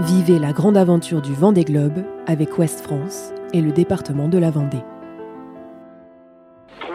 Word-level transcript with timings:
Vivez 0.00 0.38
la 0.38 0.52
grande 0.52 0.76
aventure 0.76 1.20
du 1.20 1.34
Vendée 1.34 1.64
Globe 1.64 2.04
avec 2.26 2.56
Ouest 2.58 2.80
France 2.82 3.32
et 3.52 3.60
le 3.60 3.72
département 3.72 4.28
de 4.28 4.38
la 4.38 4.50
Vendée. 4.50 4.82
3, 6.80 6.90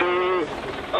2, 0.00 0.06
1, 0.94 0.98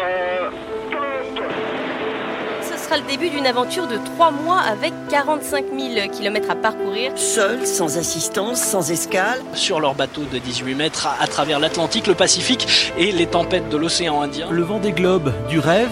Ce 2.61 2.77
sera 2.77 2.97
le 2.97 3.03
début 3.09 3.29
d'une 3.29 3.47
aventure 3.47 3.87
de 3.87 3.95
3 4.15 4.31
mois 4.31 4.59
avec 4.59 4.93
45 5.09 5.65
000 5.75 6.09
km 6.11 6.51
à 6.51 6.55
parcourir. 6.55 7.11
Seuls, 7.15 7.65
sans 7.65 7.97
assistance, 7.97 8.61
sans 8.61 8.91
escale. 8.91 9.39
sur 9.53 9.79
leur 9.79 9.95
bateau 9.95 10.21
de 10.31 10.37
18 10.37 10.75
mètres 10.75 11.07
à, 11.07 11.15
à 11.23 11.27
travers 11.27 11.59
l'Atlantique, 11.59 12.05
le 12.05 12.13
Pacifique 12.15 12.93
et 12.99 13.11
les 13.11 13.25
tempêtes 13.25 13.69
de 13.69 13.77
l'océan 13.77 14.21
Indien. 14.21 14.47
Le 14.51 14.61
vent 14.61 14.77
des 14.79 14.91
globes 14.91 15.33
du 15.49 15.57
rêve, 15.59 15.89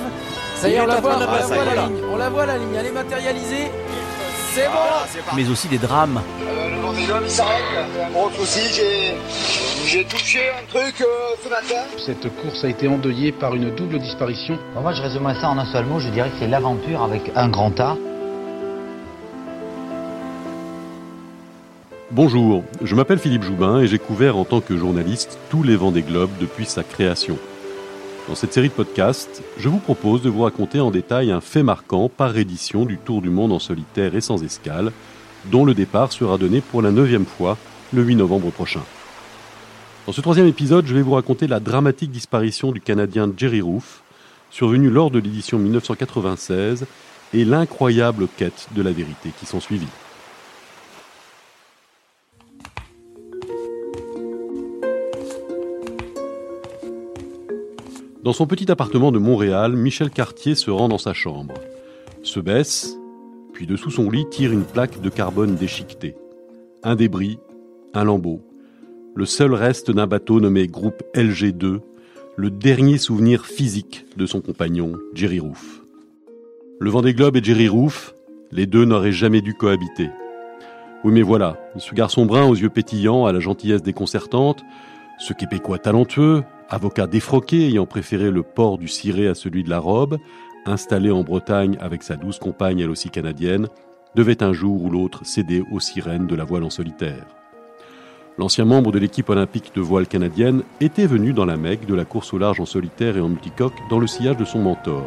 Ça 0.56 0.70
y 0.70 0.74
est, 0.74 0.82
on 0.82 0.86
la 0.86 1.02
voit, 1.02 1.16
on 1.16 1.20
la 1.20 1.26
Ah, 1.28 1.42
voit 1.48 1.58
est, 1.58 1.66
la 1.76 1.86
ligne. 1.88 1.96
On 2.14 2.18
la 2.18 2.30
C'est 4.58 5.20
bon 5.20 5.36
mais 5.36 5.48
aussi 5.50 5.68
des 5.68 5.78
drames. 5.78 6.20
Euh, 6.42 6.70
le 6.72 6.82
Vendée 6.82 7.06
Globe 7.06 7.22
il 7.24 7.30
s'arrête. 7.30 7.62
Un 8.04 8.10
gros 8.10 8.32
souci, 8.32 8.62
j'ai 8.74 9.16
j'ai 9.86 10.04
touché 10.04 10.40
un 10.50 10.66
truc 10.68 11.00
euh, 11.02 11.06
ce 11.44 11.50
matin. 11.50 11.84
Cette 12.04 12.28
course 12.42 12.64
a 12.64 12.70
été 12.70 12.88
endeuillée 12.88 13.32
par 13.32 13.54
une 13.54 13.70
double 13.76 14.00
disparition. 14.00 14.58
Bon, 14.74 14.82
moi, 14.82 14.94
je 14.94 15.02
résumerais 15.04 15.36
ça 15.36 15.50
en 15.50 15.60
un 15.60 15.72
seul 15.72 15.86
mot. 15.86 16.00
Je 16.00 16.10
dirais 16.10 16.30
que 16.30 16.38
c'est 16.40 16.48
l'aventure 16.48 17.04
avec 17.04 17.32
un 17.36 17.50
grand 17.50 17.80
A. 17.80 17.96
Bonjour, 22.10 22.64
je 22.82 22.96
m'appelle 22.96 23.20
Philippe 23.20 23.44
Joubin 23.44 23.82
et 23.82 23.88
j'ai 23.88 24.00
couvert 24.00 24.38
en 24.38 24.46
tant 24.46 24.60
que 24.60 24.76
journaliste 24.76 25.38
tous 25.52 25.62
les 25.62 25.76
vents 25.76 25.92
des 25.92 26.02
globes 26.02 26.32
depuis 26.40 26.66
sa 26.66 26.82
création. 26.82 27.38
Dans 28.28 28.36
cette 28.36 28.52
série 28.52 28.68
de 28.68 28.74
podcasts, 28.74 29.42
je 29.58 29.70
vous 29.70 29.80
propose 29.80 30.22
de 30.22 30.30
vous 30.30 30.42
raconter 30.42 30.82
en 30.82 30.92
détail 30.92 31.32
un 31.32 31.40
fait 31.40 31.64
marquant 31.64 32.10
par 32.10 32.36
édition 32.36 32.84
du 32.84 32.98
Tour 32.98 33.22
du 33.22 33.30
monde 33.30 33.54
en 33.54 33.60
solitaire 33.60 34.16
et 34.16 34.22
sans 34.22 34.44
escale, 34.44 34.92
dont 35.46 35.64
le 35.64 35.74
départ 35.74 36.12
sera 36.12 36.38
donné 36.38 36.60
pour 36.60 36.82
la 36.82 36.92
neuvième 36.92 37.26
fois 37.26 37.58
le 37.94 38.04
8 38.04 38.18
novembre 38.18 38.52
prochain. 38.52 38.82
Dans 40.06 40.12
ce 40.12 40.20
troisième 40.20 40.48
épisode, 40.48 40.86
je 40.88 40.94
vais 40.94 41.02
vous 41.02 41.14
raconter 41.14 41.48
la 41.48 41.62
dramatique 41.62 42.12
disparition 42.12 42.74
du 42.74 42.82
Canadien 42.82 43.32
Jerry 43.36 43.62
Roof, 43.62 44.02
survenue 44.52 44.90
lors 44.90 45.10
de 45.10 45.20
l'édition 45.20 45.58
1996, 45.58 46.86
et 47.34 47.46
l'incroyable 47.46 48.28
quête 48.36 48.68
de 48.76 48.82
la 48.82 48.92
vérité 48.92 49.32
qui 49.40 49.46
s'en 49.46 49.62
suivit. 49.62 49.88
Dans 58.28 58.34
son 58.34 58.46
petit 58.46 58.70
appartement 58.70 59.14
de 59.14 59.20
Montréal, 59.20 59.78
Michel 59.78 60.10
Cartier 60.10 60.54
se 60.56 60.70
rend 60.70 60.90
dans 60.90 60.98
sa 60.98 61.14
chambre, 61.14 61.54
se 62.24 62.42
baisse, 62.42 62.98
puis 63.54 63.66
dessous 63.66 63.90
son 63.90 64.10
lit 64.12 64.26
tire 64.30 64.52
une 64.52 64.66
plaque 64.66 65.00
de 65.00 65.08
carbone 65.08 65.56
déchiquetée. 65.56 66.18
Un 66.84 66.98
débris, 66.98 67.40
un 67.94 68.04
lambeau, 68.04 68.42
le 69.16 69.26
seul 69.26 69.54
reste 69.54 69.92
d'un 69.92 70.08
bateau 70.08 70.42
nommé 70.42 70.68
groupe 70.68 71.04
LG2, 71.16 71.80
le 72.36 72.50
dernier 72.50 72.98
souvenir 72.98 73.46
physique 73.46 74.06
de 74.18 74.26
son 74.26 74.42
compagnon, 74.42 74.98
Jerry 75.14 75.40
Roof. 75.40 75.84
Le 76.82 76.90
Vendée 76.90 77.14
Globe 77.14 77.38
et 77.38 77.42
Jerry 77.42 77.70
Roof, 77.70 78.14
les 78.52 78.66
deux 78.66 78.84
n'auraient 78.84 79.14
jamais 79.14 79.40
dû 79.40 79.54
cohabiter. 79.54 80.10
Oui 81.06 81.14
mais 81.14 81.22
voilà, 81.22 81.56
ce 81.78 81.96
garçon 81.96 82.26
brun 82.26 82.44
aux 82.44 82.56
yeux 82.56 82.68
pétillants, 82.68 83.26
à 83.26 83.32
la 83.32 83.40
gentillesse 83.40 83.84
déconcertante, 83.84 84.66
ce 85.18 85.32
Québécois 85.32 85.80
talentueux, 85.80 86.44
avocat 86.70 87.08
défroqué 87.08 87.68
ayant 87.68 87.86
préféré 87.86 88.32
le 88.32 88.44
port 88.44 88.78
du 88.78 88.88
ciré 88.88 89.28
à 89.28 89.36
celui 89.36 89.64
de 89.64 89.70
la 89.70 89.80
robe, 89.80 90.18
installé 90.66 91.12
en 91.12 91.24
Bretagne 91.24 91.78
avec 91.80 92.04
sa 92.04 92.16
douce 92.16 92.40
compagne 92.40 92.80
elle 92.80 92.90
aussi 92.90 93.10
canadienne, 93.10 93.68
devait 94.16 94.44
un 94.44 94.54
jour 94.54 94.84
ou 94.84 94.90
l'autre 94.90 95.26
céder 95.26 95.64
aux 95.72 95.80
sirènes 95.80 96.28
de 96.28 96.36
la 96.36 96.44
voile 96.44 96.64
en 96.64 96.70
solitaire. 96.70 97.26
L'ancien 98.38 98.66
membre 98.66 98.92
de 98.92 99.00
l'équipe 99.00 99.30
olympique 99.30 99.72
de 99.74 99.82
voile 99.82 100.08
canadienne 100.08 100.64
était 100.80 101.08
venu 101.08 101.34
dans 101.34 101.46
la 101.46 101.58
Mecque 101.58 101.88
de 101.88 101.96
la 101.96 102.06
course 102.06 102.34
au 102.34 102.38
large 102.38 102.60
en 102.60 102.66
solitaire 102.66 103.18
et 103.18 103.22
en 103.22 103.30
multicoque 103.30 103.74
dans 103.90 104.00
le 104.00 104.06
sillage 104.06 104.38
de 104.38 104.46
son 104.46 104.60
mentor, 104.60 105.06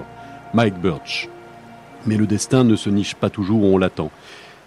Mike 0.53 0.81
Birch. 0.81 1.29
Mais 2.07 2.17
le 2.17 2.27
destin 2.27 2.65
ne 2.65 2.75
se 2.75 2.91
niche 2.91 3.15
pas 3.15 3.31
toujours 3.31 3.63
où 3.63 3.67
on 3.67 3.79
l'attend. 3.79 4.11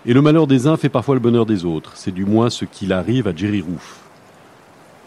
Et 0.06 0.14
le 0.14 0.22
malheur 0.22 0.48
des 0.48 0.68
uns 0.68 0.78
fait 0.78 0.90
parfois 0.90 1.16
le 1.16 1.22
bonheur 1.22 1.46
des 1.46 1.66
autres. 1.66 1.94
C'est 1.96 2.14
du 2.14 2.26
moins 2.26 2.50
ce 2.50 2.66
qu'il 2.66 2.94
arrive 2.94 3.28
à 3.28 3.36
Jerry 3.36 3.62
Roof. 3.62 4.02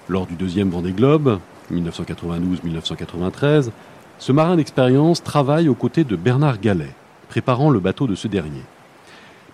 Lors 0.09 0.27
du 0.27 0.35
deuxième 0.35 0.71
Vendée 0.71 0.93
Globe, 0.93 1.39
1992-1993, 1.73 3.71
ce 4.19 4.33
marin 4.33 4.57
d'expérience 4.57 5.23
travaille 5.23 5.69
aux 5.69 5.75
côtés 5.75 6.05
de 6.05 6.17
Bernard 6.17 6.61
Gallet, 6.61 6.95
préparant 7.29 7.71
le 7.71 7.81
bateau 7.81 8.07
de 8.07 8.15
ce 8.15 8.29
dernier. 8.29 8.63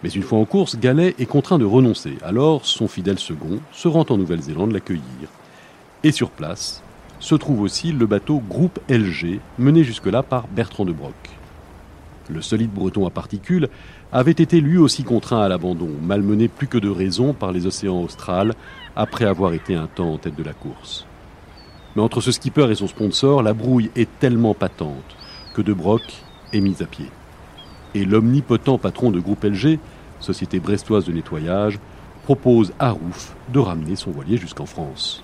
Mais 0.03 0.11
une 0.11 0.23
fois 0.23 0.39
en 0.39 0.45
course, 0.45 0.77
Gallet 0.77 1.15
est 1.19 1.27
contraint 1.27 1.59
de 1.59 1.65
renoncer. 1.65 2.19
Alors, 2.23 2.67
son 2.67 2.89
fidèle 2.89 3.19
second 3.19 3.61
se 3.73 3.89
rend 3.89 4.05
en 4.09 4.17
Nouvelle-Zélande 4.17 4.73
l'accueillir. 4.73 5.29
Et 6.03 6.13
sur 6.13 6.31
place, 6.31 6.83
se 7.21 7.37
trouve 7.37 7.61
aussi 7.61 7.93
le 7.93 8.07
bateau 8.07 8.43
Groupe 8.49 8.81
LG, 8.89 9.41
mené 9.59 9.85
jusque-là 9.85 10.23
par 10.23 10.49
Bertrand 10.49 10.85
de 10.85 10.93
Broc. 10.93 11.15
Le 12.29 12.43
solide 12.43 12.73
breton 12.73 13.07
à 13.07 13.11
particules 13.11 13.69
avait 14.13 14.33
été 14.33 14.61
lui 14.61 14.79
aussi 14.79 15.05
contraint 15.05 15.43
à 15.43 15.49
l'abandon, 15.49 15.91
malmené 16.03 16.49
plus 16.49 16.67
que 16.67 16.79
de 16.79 16.89
raison 16.89 17.33
par 17.33 17.53
les 17.53 17.67
océans 17.67 18.03
australes, 18.03 18.55
après 18.97 19.25
avoir 19.25 19.53
été 19.53 19.75
un 19.75 19.87
temps 19.87 20.13
en 20.13 20.19
tête 20.19 20.37
de 20.37 20.43
la 20.43 20.53
course. 20.53 21.07
Mais 21.95 22.03
entre 22.03 22.21
ce 22.21 22.33
skipper 22.33 22.71
et 22.71 22.75
son 22.75 22.87
sponsor, 22.87 23.43
la 23.43 23.53
brouille 23.53 23.91
est 23.97 24.09
tellement 24.19 24.55
patente 24.55 25.17
que 25.55 25.63
De 25.63 25.73
Broc 25.73 26.03
est 26.53 26.61
mis 26.61 26.83
à 26.83 26.87
pied. 26.87 27.11
Et 27.95 28.05
l'omnipotent 28.05 28.79
patron 28.79 29.11
de 29.11 29.21
Groupe 29.21 29.45
LG, 29.45 29.79
société 30.19 30.61
brestoise 30.61 31.05
de 31.05 31.13
nettoyage, 31.13 31.79
propose 32.25 32.73
à 32.79 32.91
Rouf 32.91 33.35
de 33.53 33.59
ramener 33.59 33.97
son 33.97 34.11
voilier 34.11 34.39
jusqu'en 34.39 34.67
France. 34.67 35.23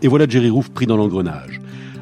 Et 0.00 0.08
voilà 0.08 0.26
Jerry 0.28 0.50
Rouf 0.50 0.70
pris 0.70 0.86
dans 0.86 0.96
l'engrenage. 0.96 1.60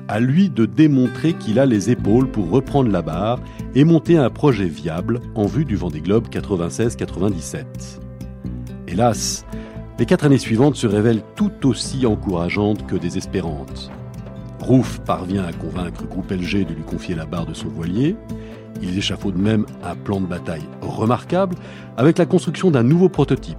À 0.09 0.19
lui 0.19 0.49
de 0.49 0.65
démontrer 0.65 1.35
qu'il 1.35 1.59
a 1.59 1.67
les 1.67 1.91
épaules 1.91 2.29
pour 2.29 2.51
reprendre 2.51 2.91
la 2.91 3.03
barre 3.03 3.39
et 3.75 3.85
monter 3.85 4.17
un 4.17 4.31
projet 4.31 4.67
viable 4.67 5.21
en 5.35 5.47
vue 5.47 5.65
du 5.65 5.77
Vendée 5.77 6.01
Globe 6.01 6.29
96-97. 6.29 7.65
Hélas, 8.89 9.45
les 10.00 10.06
quatre 10.06 10.25
années 10.25 10.38
suivantes 10.38 10.77
se 10.77 10.87
révèlent 10.87 11.22
tout 11.37 11.66
aussi 11.66 12.06
encourageantes 12.06 12.87
que 12.87 12.97
désespérantes. 12.97 13.91
Rouf 14.59 14.99
parvient 15.00 15.44
à 15.44 15.53
convaincre 15.53 16.06
Groupe 16.06 16.31
LG 16.31 16.66
de 16.66 16.72
lui 16.72 16.83
confier 16.83 17.15
la 17.15 17.27
barre 17.27 17.44
de 17.44 17.53
son 17.53 17.69
voilier. 17.69 18.16
Ils 18.81 18.97
échafaudent 18.97 19.37
même 19.37 19.66
un 19.84 19.94
plan 19.94 20.22
de 20.22 20.27
bataille 20.27 20.65
remarquable 20.81 21.55
avec 21.99 22.16
la 22.16 22.25
construction 22.25 22.71
d'un 22.71 22.83
nouveau 22.83 23.10
prototype, 23.10 23.59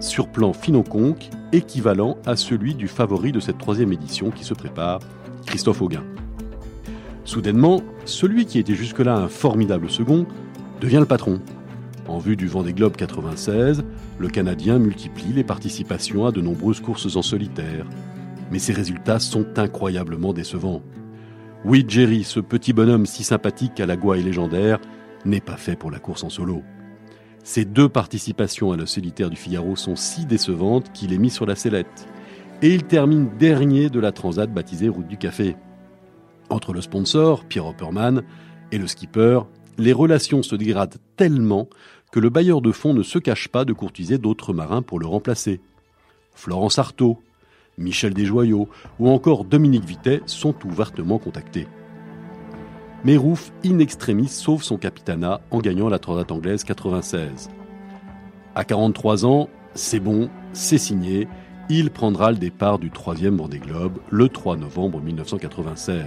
sur 0.00 0.28
plan 0.28 0.52
Finonconque, 0.52 1.30
équivalent 1.52 2.18
à 2.26 2.36
celui 2.36 2.74
du 2.74 2.86
favori 2.86 3.32
de 3.32 3.40
cette 3.40 3.56
troisième 3.56 3.94
édition 3.94 4.30
qui 4.30 4.44
se 4.44 4.52
prépare, 4.52 5.00
Christophe 5.46 5.80
Auguin. 5.80 6.04
Soudainement, 7.24 7.80
celui 8.04 8.44
qui 8.44 8.58
était 8.58 8.74
jusque-là 8.74 9.16
un 9.16 9.28
formidable 9.28 9.88
second 9.88 10.26
devient 10.82 11.00
le 11.00 11.06
patron. 11.06 11.40
En 12.06 12.18
vue 12.18 12.36
du 12.36 12.48
Vendée 12.48 12.74
Globe 12.74 12.96
96, 12.96 13.82
le 14.18 14.28
Canadien 14.28 14.78
multiplie 14.78 15.32
les 15.32 15.44
participations 15.44 16.26
à 16.26 16.32
de 16.32 16.42
nombreuses 16.42 16.80
courses 16.80 17.16
en 17.16 17.22
solitaire. 17.22 17.86
Mais 18.50 18.58
ses 18.58 18.74
résultats 18.74 19.18
sont 19.18 19.46
incroyablement 19.56 20.34
décevants. 20.34 20.82
Oui, 21.64 21.82
Jerry, 21.88 22.24
ce 22.24 22.40
petit 22.40 22.74
bonhomme 22.74 23.06
si 23.06 23.24
sympathique 23.24 23.80
à 23.80 23.86
la 23.86 23.96
gouaille 23.96 24.22
légendaire, 24.22 24.80
n'est 25.24 25.40
pas 25.40 25.56
fait 25.56 25.76
pour 25.76 25.90
la 25.90 25.98
course 25.98 26.24
en 26.24 26.28
solo. 26.28 26.62
Ses 27.42 27.64
deux 27.64 27.88
participations 27.88 28.72
à 28.72 28.76
la 28.76 28.84
solitaire 28.84 29.30
du 29.30 29.36
Figaro 29.36 29.74
sont 29.74 29.96
si 29.96 30.26
décevantes 30.26 30.92
qu'il 30.92 31.14
est 31.14 31.18
mis 31.18 31.30
sur 31.30 31.46
la 31.46 31.56
sellette. 31.56 32.06
Et 32.60 32.74
il 32.74 32.84
termine 32.84 33.30
dernier 33.38 33.88
de 33.88 33.98
la 33.98 34.12
transat 34.12 34.52
baptisée 34.52 34.90
Route 34.90 35.08
du 35.08 35.16
Café. 35.16 35.56
Entre 36.50 36.74
le 36.74 36.82
sponsor, 36.82 37.46
Pierre 37.46 37.66
Hopperman, 37.66 38.22
et 38.72 38.78
le 38.78 38.86
skipper, 38.86 39.40
les 39.78 39.92
relations 39.92 40.42
se 40.42 40.54
dégradent 40.54 40.96
tellement 41.16 41.68
le 42.20 42.30
bailleur 42.30 42.60
de 42.60 42.72
fonds 42.72 42.94
ne 42.94 43.02
se 43.02 43.18
cache 43.18 43.48
pas 43.48 43.64
de 43.64 43.72
courtiser 43.72 44.18
d'autres 44.18 44.52
marins 44.52 44.82
pour 44.82 44.98
le 44.98 45.06
remplacer. 45.06 45.60
Florence 46.34 46.78
Artaud, 46.78 47.18
Michel 47.78 48.14
Desjoyaux 48.14 48.68
ou 48.98 49.08
encore 49.08 49.44
Dominique 49.44 49.84
Vittet 49.84 50.20
sont 50.26 50.54
ouvertement 50.64 51.18
contactés. 51.18 51.66
Mais 53.04 53.16
Rouf, 53.16 53.52
in 53.64 53.78
extremis, 53.80 54.28
sauve 54.28 54.62
son 54.62 54.78
capitanat 54.78 55.40
en 55.50 55.58
gagnant 55.58 55.88
la 55.88 55.98
Transat 55.98 56.30
anglaise 56.32 56.64
96. 56.64 57.50
À 58.54 58.64
43 58.64 59.26
ans, 59.26 59.48
c'est 59.74 60.00
bon, 60.00 60.30
c'est 60.52 60.78
signé, 60.78 61.28
il 61.68 61.90
prendra 61.90 62.30
le 62.30 62.38
départ 62.38 62.78
du 62.78 62.90
troisième 62.90 63.36
Vendée 63.36 63.58
Globe 63.58 63.98
le 64.10 64.28
3 64.28 64.56
novembre 64.56 65.00
1996. 65.00 66.04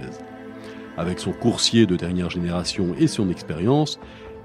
Avec 0.96 1.20
son 1.20 1.32
coursier 1.32 1.86
de 1.86 1.94
dernière 1.94 2.30
génération 2.30 2.94
et 2.98 3.06
son 3.06 3.28
expérience, 3.28 4.00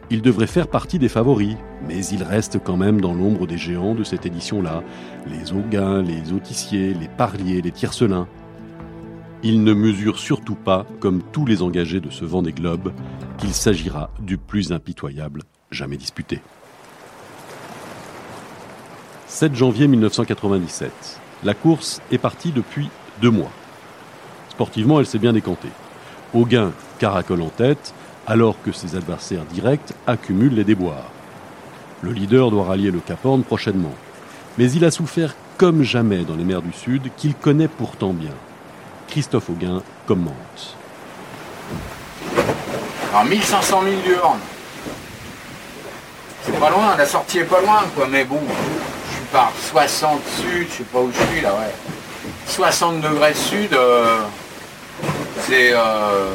il 0.10 0.22
devrait 0.22 0.48
faire 0.48 0.68
partie 0.68 1.00
des 1.00 1.10
favoris, 1.10 1.56
mais 1.88 2.06
il 2.06 2.24
reste 2.24 2.60
quand 2.64 2.78
même 2.78 3.02
dans 3.02 3.14
l'ombre 3.14 3.48
des 3.48 3.58
géants 3.58 3.96
de 3.96 4.04
cette 4.04 4.26
édition-là, 4.26 4.84
les 5.28 5.54
Auguins, 5.54 6.02
les 6.02 6.34
Autissiers, 6.34 6.94
les 6.94 7.08
Parliers, 7.08 7.62
les 7.62 7.72
Tiercelins. 7.72 8.28
Il 9.44 9.64
ne 9.64 9.74
mesure 9.74 10.20
surtout 10.20 10.56
pas, 10.56 10.86
comme 11.00 11.22
tous 11.32 11.46
les 11.46 11.62
engagés 11.62 12.00
de 12.00 12.10
ce 12.10 12.26
vent 12.26 12.42
des 12.42 12.54
globes, 12.54 12.94
qu'il 13.38 13.54
s'agira 13.54 14.10
du 14.20 14.38
plus 14.38 14.72
impitoyable 14.72 15.42
jamais 15.74 15.98
disputé. 15.98 16.40
7 19.28 19.56
janvier 19.56 19.88
1997. 19.88 20.92
La 21.44 21.54
course 21.54 22.02
est 22.12 22.18
partie 22.18 22.52
depuis 22.52 22.88
deux 23.22 23.32
mois. 23.32 23.52
Sportivement, 24.50 25.00
elle 25.00 25.08
s'est 25.08 25.20
bien 25.20 25.34
décantée. 25.34 25.72
Auguin 26.34 26.72
caracole 27.00 27.42
en 27.42 27.50
tête, 27.50 27.94
alors 28.28 28.56
que 28.64 28.72
ses 28.72 28.96
adversaires 28.96 29.46
directs 29.46 29.94
accumulent 30.08 30.56
les 30.56 30.64
déboires. 30.64 31.12
Le 32.02 32.12
leader 32.12 32.52
doit 32.52 32.66
rallier 32.66 32.92
le 32.92 33.00
Cap 33.00 33.26
Horn 33.26 33.44
prochainement. 33.44 33.94
Mais 34.58 34.72
il 34.72 34.86
a 34.86 34.92
souffert 34.92 35.36
comme 35.58 35.84
jamais 35.84 36.24
dans 36.24 36.36
les 36.36 36.44
mers 36.44 36.62
du 36.62 36.74
Sud, 36.74 37.10
qu'il 37.18 37.36
connaît 37.36 37.68
pourtant 37.68 38.12
bien. 38.12 38.34
Christophe 39.08 39.50
Auguin 39.50 39.82
commente. 40.08 40.76
Alors 43.12 43.26
1500 43.26 43.84
000 43.84 43.96
d'urnes. 44.02 44.40
C'est 46.44 46.60
pas 46.60 46.70
loin, 46.70 46.96
la 46.98 47.06
sortie 47.06 47.40
est 47.40 47.46
pas 47.46 47.62
loin, 47.62 47.84
quoi, 47.96 48.08
mais 48.10 48.26
bon, 48.26 48.42
je 48.42 49.16
suis 49.16 49.26
par 49.32 49.52
60 49.72 50.20
sud, 50.42 50.68
je 50.70 50.78
sais 50.78 50.84
pas 50.84 51.00
où 51.00 51.10
je 51.12 51.32
suis 51.32 51.42
là, 51.42 51.54
ouais. 51.54 51.74
60 52.48 53.00
degrés 53.00 53.34
sud, 53.34 53.74
euh, 53.74 54.24
c'est. 55.48 55.72
Euh, 55.74 56.34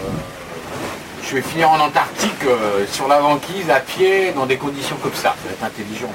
je 1.29 1.35
vais 1.35 1.43
finir 1.43 1.71
en 1.71 1.79
Antarctique 1.79 2.45
euh, 2.47 2.87
sur 2.91 3.07
la 3.07 3.21
banquise, 3.21 3.69
à 3.69 3.81
pied, 3.81 4.33
dans 4.33 4.47
des 4.47 4.57
conditions 4.57 4.97
comme 5.03 5.13
ça. 5.13 5.35
Ça 5.43 5.49
va 5.49 5.51
être 5.51 5.65
intelligent. 5.65 6.11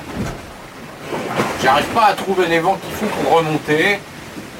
J'arrive 1.61 1.85
pas 1.87 2.05
à 2.05 2.13
trouver 2.13 2.47
les 2.47 2.59
vents 2.59 2.77
qu'il 2.81 2.93
faut 2.95 3.05
pour 3.21 3.37
remonter 3.37 3.99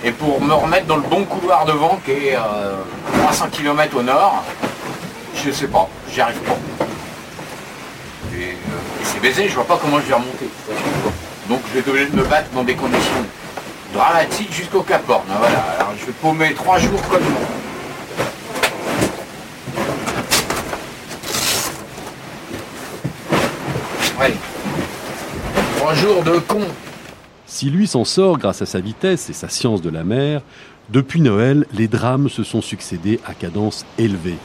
et 0.03 0.11
pour 0.11 0.39
me 0.41 0.53
remettre 0.53 0.85
dans 0.85 0.97
le 0.97 1.01
bon 1.01 1.23
couloir 1.23 1.65
de 1.65 1.71
vent 1.71 1.99
qui 2.05 2.11
est 2.11 2.37
300 3.23 3.47
km 3.51 3.97
au 3.97 4.03
nord. 4.03 4.43
Je 5.43 5.49
sais 5.49 5.67
pas, 5.67 5.89
j'y 6.11 6.21
arrive 6.21 6.39
pas. 6.41 6.57
Et, 8.35 8.55
c'est 9.03 9.21
baisé, 9.21 9.49
je 9.49 9.55
vois 9.55 9.65
pas 9.65 9.79
comment 9.81 9.99
je 9.99 10.05
vais 10.05 10.13
remonter. 10.13 10.49
Donc 11.49 11.61
je 11.73 11.79
vais 11.79 12.05
devoir 12.05 12.25
me 12.25 12.29
battre 12.29 12.49
dans 12.53 12.63
des 12.63 12.75
conditions 12.75 13.25
dramatiques 13.91 14.53
jusqu'au 14.53 14.81
Cap 14.81 15.01
Horn. 15.09 15.23
Voilà, 15.39 15.89
je 15.99 16.05
vais 16.05 16.11
paumer 16.11 16.53
trois 16.53 16.77
jours 16.77 17.01
comme 17.09 17.23
Jours 25.95 26.23
de 26.23 26.39
con. 26.39 26.61
Si 27.45 27.69
lui 27.69 27.85
s'en 27.85 28.03
sort 28.03 28.39
grâce 28.39 28.61
à 28.63 28.65
sa 28.65 28.79
vitesse 28.79 29.29
et 29.29 29.33
sa 29.33 29.47
science 29.47 29.81
de 29.81 29.91
la 29.91 30.03
mer, 30.03 30.41
depuis 30.89 31.21
Noël, 31.21 31.67
les 31.73 31.87
drames 31.87 32.29
se 32.29 32.43
sont 32.43 32.61
succédés 32.61 33.19
à 33.27 33.33
cadence 33.33 33.85
élevée. 33.99 34.37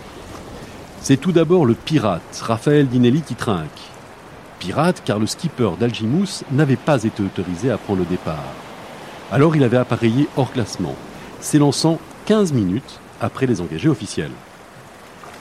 C'est 1.01 1.17
tout 1.17 1.33
d'abord 1.33 1.65
le 1.65 1.75
pirate, 1.75 2.43
Raphaël 2.43 2.87
Dinelli, 2.87 3.23
qui 3.23 3.35
trinque. 3.35 3.71
Pirate 4.59 5.03
car 5.05 5.19
le 5.19 5.27
skipper 5.27 5.71
d'Algimous 5.81 6.43
n'avait 6.51 6.77
pas 6.77 7.05
été 7.05 7.23
autorisé 7.23 7.71
à 7.71 7.79
prendre 7.79 8.01
le 8.01 8.05
départ. 8.07 8.53
Alors 9.33 9.57
il 9.57 9.63
avait 9.63 9.77
appareillé 9.77 10.29
hors 10.37 10.53
classement, 10.53 10.97
s'élançant 11.41 11.99
15 12.27 12.53
minutes 12.53 13.01
après 13.21 13.47
les 13.47 13.61
engagés 13.61 13.89
officiels. 13.89 14.33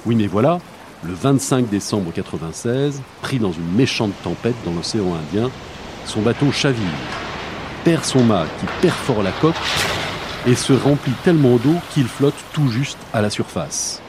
Oui 0.06 0.15
mais 0.15 0.27
voilà, 0.27 0.59
le 1.04 1.13
25 1.13 1.69
décembre 1.69 2.12
1996, 2.15 3.01
pris 3.21 3.39
dans 3.39 3.51
une 3.51 3.75
méchante 3.75 4.13
tempête 4.24 4.56
dans 4.63 4.74
l'océan 4.74 5.15
Indien, 5.15 5.50
son 6.07 6.21
bateau 6.21 6.51
chavire, 6.51 6.83
perd 7.83 8.04
son 8.04 8.24
mât 8.24 8.45
qui 8.59 8.65
perfore 8.81 9.24
la 9.24 9.31
coque 9.31 9.56
et 10.48 10.56
se 10.56 10.74
remplit 10.74 11.13
tellement 11.24 11.57
d'eau 11.57 11.75
qu'il 11.92 12.07
flotte 12.07 12.36
tout 12.54 12.69
juste 12.69 12.98
à 13.13 13.21
la 13.21 13.30
surface. 13.30 14.01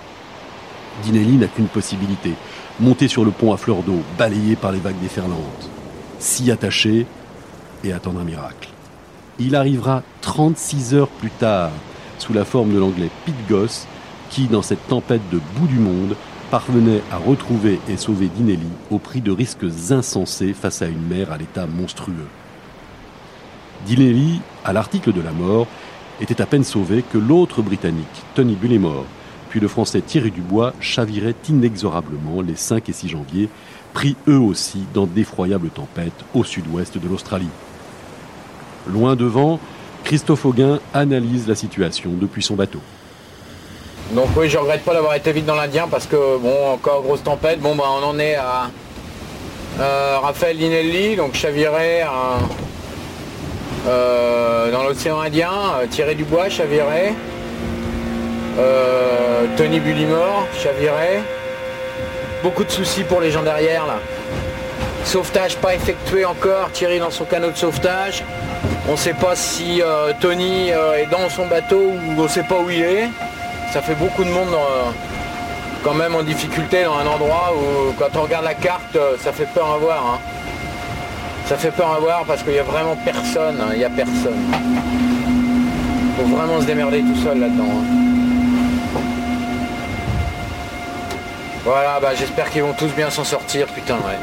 Dinelli 1.03 1.37
n'a 1.37 1.49
qu'une 1.49 1.67
possibilité, 1.67 2.35
monter 2.81 3.09
sur 3.09 3.25
le 3.25 3.31
pont 3.31 3.53
à 3.53 3.57
fleur 3.57 3.83
d'eau, 3.83 4.01
balayé 4.17 4.57
par 4.57 4.73
les 4.73 4.79
vagues 4.79 5.01
déferlantes, 5.01 5.71
s'y 6.19 6.51
attacher 6.51 7.07
et 7.85 7.93
attendre 7.93 8.21
un 8.21 8.25
miracle. 8.25 8.69
Il 9.39 9.55
arrivera 9.55 10.03
36 10.23 10.95
heures 10.95 11.09
plus 11.09 11.31
tard, 11.31 11.71
sous 12.19 12.33
la 12.33 12.45
forme 12.45 12.73
de 12.73 12.79
l'anglais 12.79 13.11
Pete 13.25 13.49
Goss, 13.49 13.87
qui, 14.31 14.47
dans 14.47 14.63
cette 14.63 14.87
tempête 14.89 15.23
de 15.31 15.41
bout 15.57 15.67
du 15.67 15.79
monde, 15.79 16.17
parvenait 16.51 17.03
à 17.11 17.17
retrouver 17.17 17.79
et 17.89 17.97
sauver 17.97 18.29
Dinelli 18.29 18.69
au 18.91 18.99
prix 18.99 19.21
de 19.21 19.31
risques 19.31 19.67
insensés 19.91 20.55
face 20.55 20.83
à 20.83 20.87
une 20.87 21.07
mer 21.07 21.31
à 21.31 21.37
l'état 21.37 21.67
monstrueux. 21.67 22.29
Dinelli, 23.87 24.41
à 24.65 24.73
l'article 24.73 25.13
de 25.13 25.21
la 25.21 25.33
mort, 25.33 25.67
était 26.21 26.41
à 26.41 26.47
peine 26.47 26.65
sauvé 26.65 27.03
que 27.03 27.19
l'autre 27.19 27.63
Britannique, 27.63 28.07
Tony 28.35 28.55
Bullimore, 28.55 29.05
puis 29.51 29.61
le 29.61 29.69
Français 29.69 30.01
Thierry 30.01 30.31
Dubois 30.31 30.75
chaviraient 30.81 31.35
inexorablement 31.49 32.43
les 32.43 32.57
5 32.57 32.89
et 32.89 32.93
6 32.93 33.09
janvier, 33.09 33.49
pris 33.95 34.17
eux 34.27 34.39
aussi 34.39 34.85
dans 34.93 35.07
d'effroyables 35.07 35.71
tempêtes 35.71 36.25
au 36.35 36.45
sud-ouest 36.45 36.99
de 36.99 37.09
l'Australie. 37.09 37.49
Loin 38.87 39.17
devant, 39.17 39.61
Christophe 40.05 40.47
Auguin 40.47 40.81
analyse 40.95 41.49
la 41.49 41.55
situation 41.55 42.11
depuis 42.19 42.43
son 42.43 42.57
bateau. 42.57 42.81
Donc 44.13 44.29
oui, 44.37 44.49
je 44.49 44.59
regrette 44.59 44.85
pas 44.85 44.95
d'avoir 44.95 45.15
été 45.15 45.33
vite 45.33 45.47
dans 45.47 45.55
l'Indien 45.55 45.87
parce 45.91 46.07
que 46.07 46.39
bon, 46.39 46.73
encore 46.73 47.03
grosse 47.03 47.23
tempête. 47.23 47.61
Bon, 47.61 47.75
bah, 47.75 47.85
on 48.01 48.05
en 48.05 48.19
est 48.19 48.37
à 48.37 48.71
Raphaël 50.21 50.57
Linelli, 50.57 51.17
donc 51.17 51.35
chaviré 51.35 52.03
euh, 53.87 54.71
dans 54.71 54.83
l'océan 54.83 55.21
Indien, 55.21 55.51
euh, 55.81 55.87
Thierry 55.87 56.15
Dubois 56.15 56.51
chaviré, 56.51 57.15
euh, 58.59 59.47
Tony 59.57 59.81
Bullimore 59.81 60.47
chaviré. 60.61 61.21
Beaucoup 62.43 62.65
de 62.65 62.71
soucis 62.71 63.03
pour 63.05 63.21
les 63.21 63.31
gens 63.31 63.43
derrière 63.43 63.87
là. 63.87 63.99
Sauvetage 65.05 65.57
pas 65.57 65.75
effectué 65.75 66.25
encore, 66.25 66.71
Thierry 66.73 66.99
dans 66.99 67.11
son 67.11 67.25
canot 67.25 67.51
de 67.51 67.57
sauvetage. 67.57 68.25
On 68.89 68.93
ne 68.93 68.97
sait 68.97 69.15
pas 69.15 69.35
si 69.35 69.81
Tony 70.21 70.69
est 70.69 71.07
dans 71.11 71.29
son 71.31 71.47
bateau 71.47 71.81
ou 71.81 72.21
on 72.21 72.23
ne 72.25 72.29
sait 72.29 72.43
pas 72.43 72.59
où 72.59 72.69
il 72.69 72.83
est 72.83 73.09
ça 73.73 73.83
fait 73.83 73.95
beaucoup 73.95 74.25
de 74.25 74.31
monde 74.31 74.49
euh, 74.53 74.91
quand 75.83 75.95
même 75.95 76.15
en 76.15 76.23
difficulté 76.23 76.85
dans 76.85 76.95
un 76.95 77.07
endroit 77.07 77.53
où 77.55 77.93
quand 77.99 78.19
on 78.19 78.23
regarde 78.23 78.45
la 78.45 78.55
carte, 78.55 78.97
euh, 78.97 79.17
ça 79.19 79.33
fait 79.33 79.49
peur 79.55 79.71
à 79.71 79.79
voir. 79.79 80.15
Hein. 80.15 80.19
Ça 81.47 81.57
fait 81.57 81.71
peur 81.71 81.93
à 81.93 81.99
voir 81.99 82.25
parce 82.27 82.43
qu'il 82.43 82.53
n'y 82.53 82.59
a 82.59 82.63
vraiment 82.63 82.97
personne, 83.05 83.61
hein. 83.61 83.71
il 83.73 83.79
n'y 83.79 83.85
a 83.85 83.91
personne. 83.91 84.39
Faut 86.17 86.37
vraiment 86.37 86.61
se 86.61 86.67
démerder 86.67 87.01
tout 87.01 87.23
seul 87.23 87.41
là-dedans. 87.41 87.65
Hein. 87.65 87.99
Voilà, 91.65 92.01
bah, 92.01 92.15
j'espère 92.19 92.51
qu'ils 92.51 92.63
vont 92.63 92.73
tous 92.73 92.95
bien 92.97 93.11
s'en 93.11 93.25
sortir, 93.25 93.67
putain, 93.67 93.97
ouais. 93.97 94.19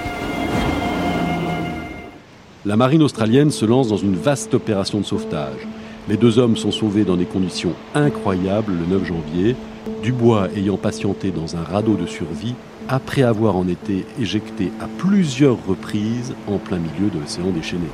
La 2.65 2.75
marine 2.75 3.03
australienne 3.03 3.51
se 3.51 3.65
lance 3.65 3.88
dans 3.88 3.98
une 3.98 4.15
vaste 4.15 4.55
opération 4.55 5.00
de 5.00 5.05
sauvetage. 5.05 5.67
Les 6.07 6.17
deux 6.17 6.38
hommes 6.38 6.55
sont 6.55 6.71
sauvés 6.71 7.03
dans 7.03 7.17
des 7.17 7.25
conditions 7.25 7.74
incroyables 7.95 8.74
le 8.74 8.85
9 8.97 9.05
janvier, 9.05 9.55
Dubois 10.03 10.50
ayant 10.55 10.77
patienté 10.77 11.31
dans 11.31 11.55
un 11.55 11.63
radeau 11.63 11.95
de 11.95 12.05
survie 12.05 12.53
après 12.88 13.24
avoir 13.24 13.55
en 13.55 13.67
été 13.67 14.05
éjecté 14.19 14.71
à 14.79 14.88
plusieurs 15.00 15.57
reprises 15.65 16.35
en 16.47 16.57
plein 16.57 16.77
milieu 16.77 17.09
de 17.09 17.19
l'océan 17.19 17.50
déchaîné. 17.50 17.88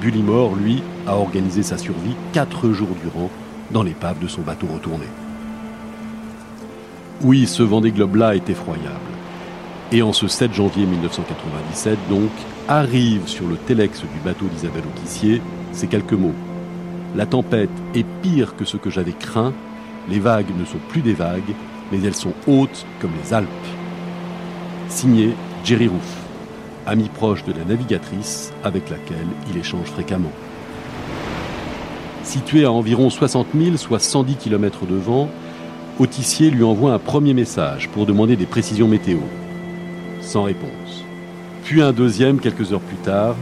Bullimore, 0.00 0.54
lui, 0.56 0.82
a 1.06 1.16
organisé 1.16 1.62
sa 1.62 1.76
survie 1.76 2.16
quatre 2.32 2.70
jours 2.70 2.96
durant 3.02 3.28
dans 3.70 3.82
l'épave 3.82 4.18
de 4.18 4.28
son 4.28 4.40
bateau 4.40 4.66
retourné. 4.72 5.06
Oui, 7.22 7.46
ce 7.46 7.62
Vendée 7.62 7.92
Globe-là 7.92 8.34
est 8.34 8.48
effroyable. 8.48 8.88
Et 9.92 10.02
en 10.02 10.12
ce 10.12 10.26
7 10.26 10.54
janvier 10.54 10.86
1997, 10.86 11.98
donc, 12.08 12.30
arrive 12.66 13.28
sur 13.28 13.46
le 13.46 13.56
télex 13.56 14.00
du 14.00 14.20
bateau 14.24 14.46
d'Isabelle 14.46 14.84
Autissier 14.96 15.42
ces 15.72 15.86
quelques 15.86 16.12
mots. 16.12 16.34
La 17.14 17.26
tempête 17.26 17.70
est 17.94 18.06
pire 18.22 18.56
que 18.56 18.64
ce 18.64 18.76
que 18.76 18.90
j'avais 18.90 19.12
craint. 19.12 19.52
Les 20.08 20.18
vagues 20.18 20.56
ne 20.58 20.64
sont 20.64 20.80
plus 20.88 21.00
des 21.00 21.14
vagues, 21.14 21.54
mais 21.92 22.02
elles 22.02 22.14
sont 22.14 22.34
hautes 22.46 22.84
comme 23.00 23.12
les 23.22 23.32
Alpes. 23.32 23.48
Signé 24.88 25.34
Jerry 25.64 25.86
Roof, 25.86 26.16
ami 26.86 27.08
proche 27.08 27.44
de 27.44 27.52
la 27.52 27.64
navigatrice 27.64 28.52
avec 28.64 28.90
laquelle 28.90 29.26
il 29.48 29.56
échange 29.56 29.86
fréquemment. 29.86 30.32
Situé 32.24 32.64
à 32.64 32.72
environ 32.72 33.10
60 33.10 33.48
000, 33.56 33.76
soit 33.76 34.00
110 34.00 34.36
km 34.36 34.86
de 34.86 34.96
vent, 34.96 35.28
Autissier 36.00 36.50
lui 36.50 36.64
envoie 36.64 36.92
un 36.92 36.98
premier 36.98 37.34
message 37.34 37.88
pour 37.90 38.04
demander 38.04 38.34
des 38.34 38.46
précisions 38.46 38.88
météo. 38.88 39.18
Sans 40.20 40.42
réponse. 40.42 41.04
Puis 41.62 41.80
un 41.80 41.92
deuxième 41.92 42.40
quelques 42.40 42.72
heures 42.72 42.80
plus 42.80 42.96
tard, 42.96 43.36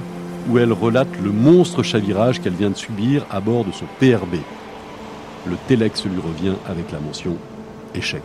où 0.49 0.59
elle 0.59 0.73
relate 0.73 1.09
le 1.23 1.31
monstre 1.31 1.83
chavirage 1.83 2.41
qu'elle 2.41 2.55
vient 2.55 2.71
de 2.71 2.77
subir 2.77 3.25
à 3.31 3.41
bord 3.41 3.65
de 3.65 3.73
son 3.73 3.87
PRB. 4.01 4.37
Le 5.47 5.57
Telex 5.67 6.05
lui 6.05 6.21
revient 6.21 6.55
avec 6.69 6.93
la 6.93 7.01
mention 7.01 7.37
échec. 7.95 8.23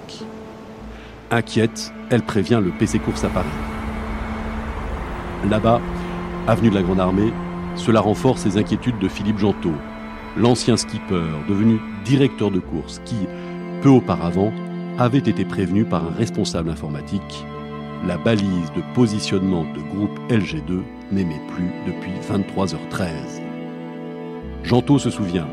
Inquiète, 1.32 1.92
elle 2.10 2.24
prévient 2.24 2.62
le 2.64 2.72
PC 2.72 3.00
Course 3.00 3.24
à 3.24 3.30
Paris. 3.30 3.48
Là-bas, 5.50 5.82
avenue 6.48 6.70
de 6.70 6.76
la 6.76 6.84
Grande 6.84 7.00
Armée, 7.00 7.34
cela 7.76 8.00
renforce 8.00 8.46
les 8.46 8.58
inquiétudes 8.58 9.00
de 9.00 9.08
Philippe 9.08 9.40
Gentot, 9.40 9.76
l'ancien 10.38 10.78
skipper 10.78 11.22
devenu 11.48 11.80
directeur 12.06 12.52
de 12.52 12.60
course 12.60 13.02
qui, 13.06 13.18
peu 13.82 13.90
auparavant, 13.90 14.52
avait 14.98 15.18
été 15.20 15.46
prévenu 15.46 15.86
par 15.86 16.06
un 16.06 16.14
responsable 16.18 16.70
informatique 16.70 17.46
la 18.06 18.18
balise 18.18 18.72
de 18.76 18.82
positionnement 18.94 19.66
de 19.74 19.82
groupe 19.82 20.20
LG2 20.30 20.82
n'émet 21.12 21.42
plus 21.54 21.70
depuis 21.86 22.12
23h13. 22.30 23.42
Janto 24.64 25.00
se 25.00 25.10
souvient. 25.10 25.48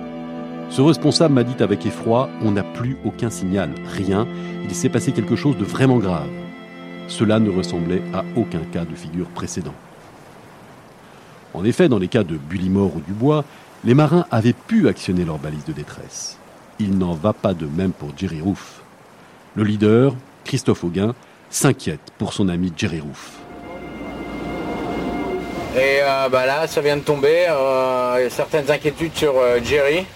Ce 0.70 0.80
responsable 0.80 1.34
m'a 1.34 1.44
dit 1.44 1.62
avec 1.62 1.86
effroi 1.86 2.28
On 2.42 2.52
n'a 2.52 2.64
plus 2.64 2.96
aucun 3.04 3.30
signal, 3.30 3.70
rien, 3.86 4.26
il 4.64 4.74
s'est 4.74 4.88
passé 4.88 5.12
quelque 5.12 5.36
chose 5.36 5.56
de 5.56 5.64
vraiment 5.64 5.98
grave. 5.98 6.30
Cela 7.06 7.38
ne 7.38 7.50
ressemblait 7.50 8.02
à 8.12 8.24
aucun 8.36 8.62
cas 8.72 8.84
de 8.84 8.94
figure 8.94 9.28
précédent. 9.28 9.74
En 11.52 11.64
effet, 11.64 11.88
dans 11.88 11.98
les 11.98 12.08
cas 12.08 12.24
de 12.24 12.36
Bullimore 12.36 12.96
ou 12.96 13.00
Dubois, 13.00 13.44
les 13.84 13.94
marins 13.94 14.26
avaient 14.30 14.54
pu 14.54 14.88
actionner 14.88 15.24
leur 15.24 15.38
balise 15.38 15.64
de 15.64 15.72
détresse. 15.72 16.38
Il 16.80 16.98
n'en 16.98 17.14
va 17.14 17.32
pas 17.32 17.54
de 17.54 17.66
même 17.66 17.92
pour 17.92 18.10
Jerry 18.16 18.40
Roof. 18.40 18.82
Le 19.54 19.62
leader, 19.62 20.16
Christophe 20.44 20.82
Auguin, 20.82 21.14
s'inquiète 21.50 22.12
pour 22.18 22.32
son 22.32 22.48
ami 22.48 22.72
Jerry 22.76 23.00
Roof. 23.00 23.43
Et 25.76 25.98
euh, 26.02 26.28
bah 26.28 26.46
là, 26.46 26.68
ça 26.68 26.80
vient 26.80 26.96
de 26.96 27.02
tomber. 27.02 27.46
Euh, 27.48 28.14
il 28.18 28.24
y 28.24 28.26
a 28.26 28.30
certaines 28.30 28.70
inquiétudes 28.70 29.16
sur 29.16 29.34
euh, 29.36 29.58
Jerry, 29.64 30.06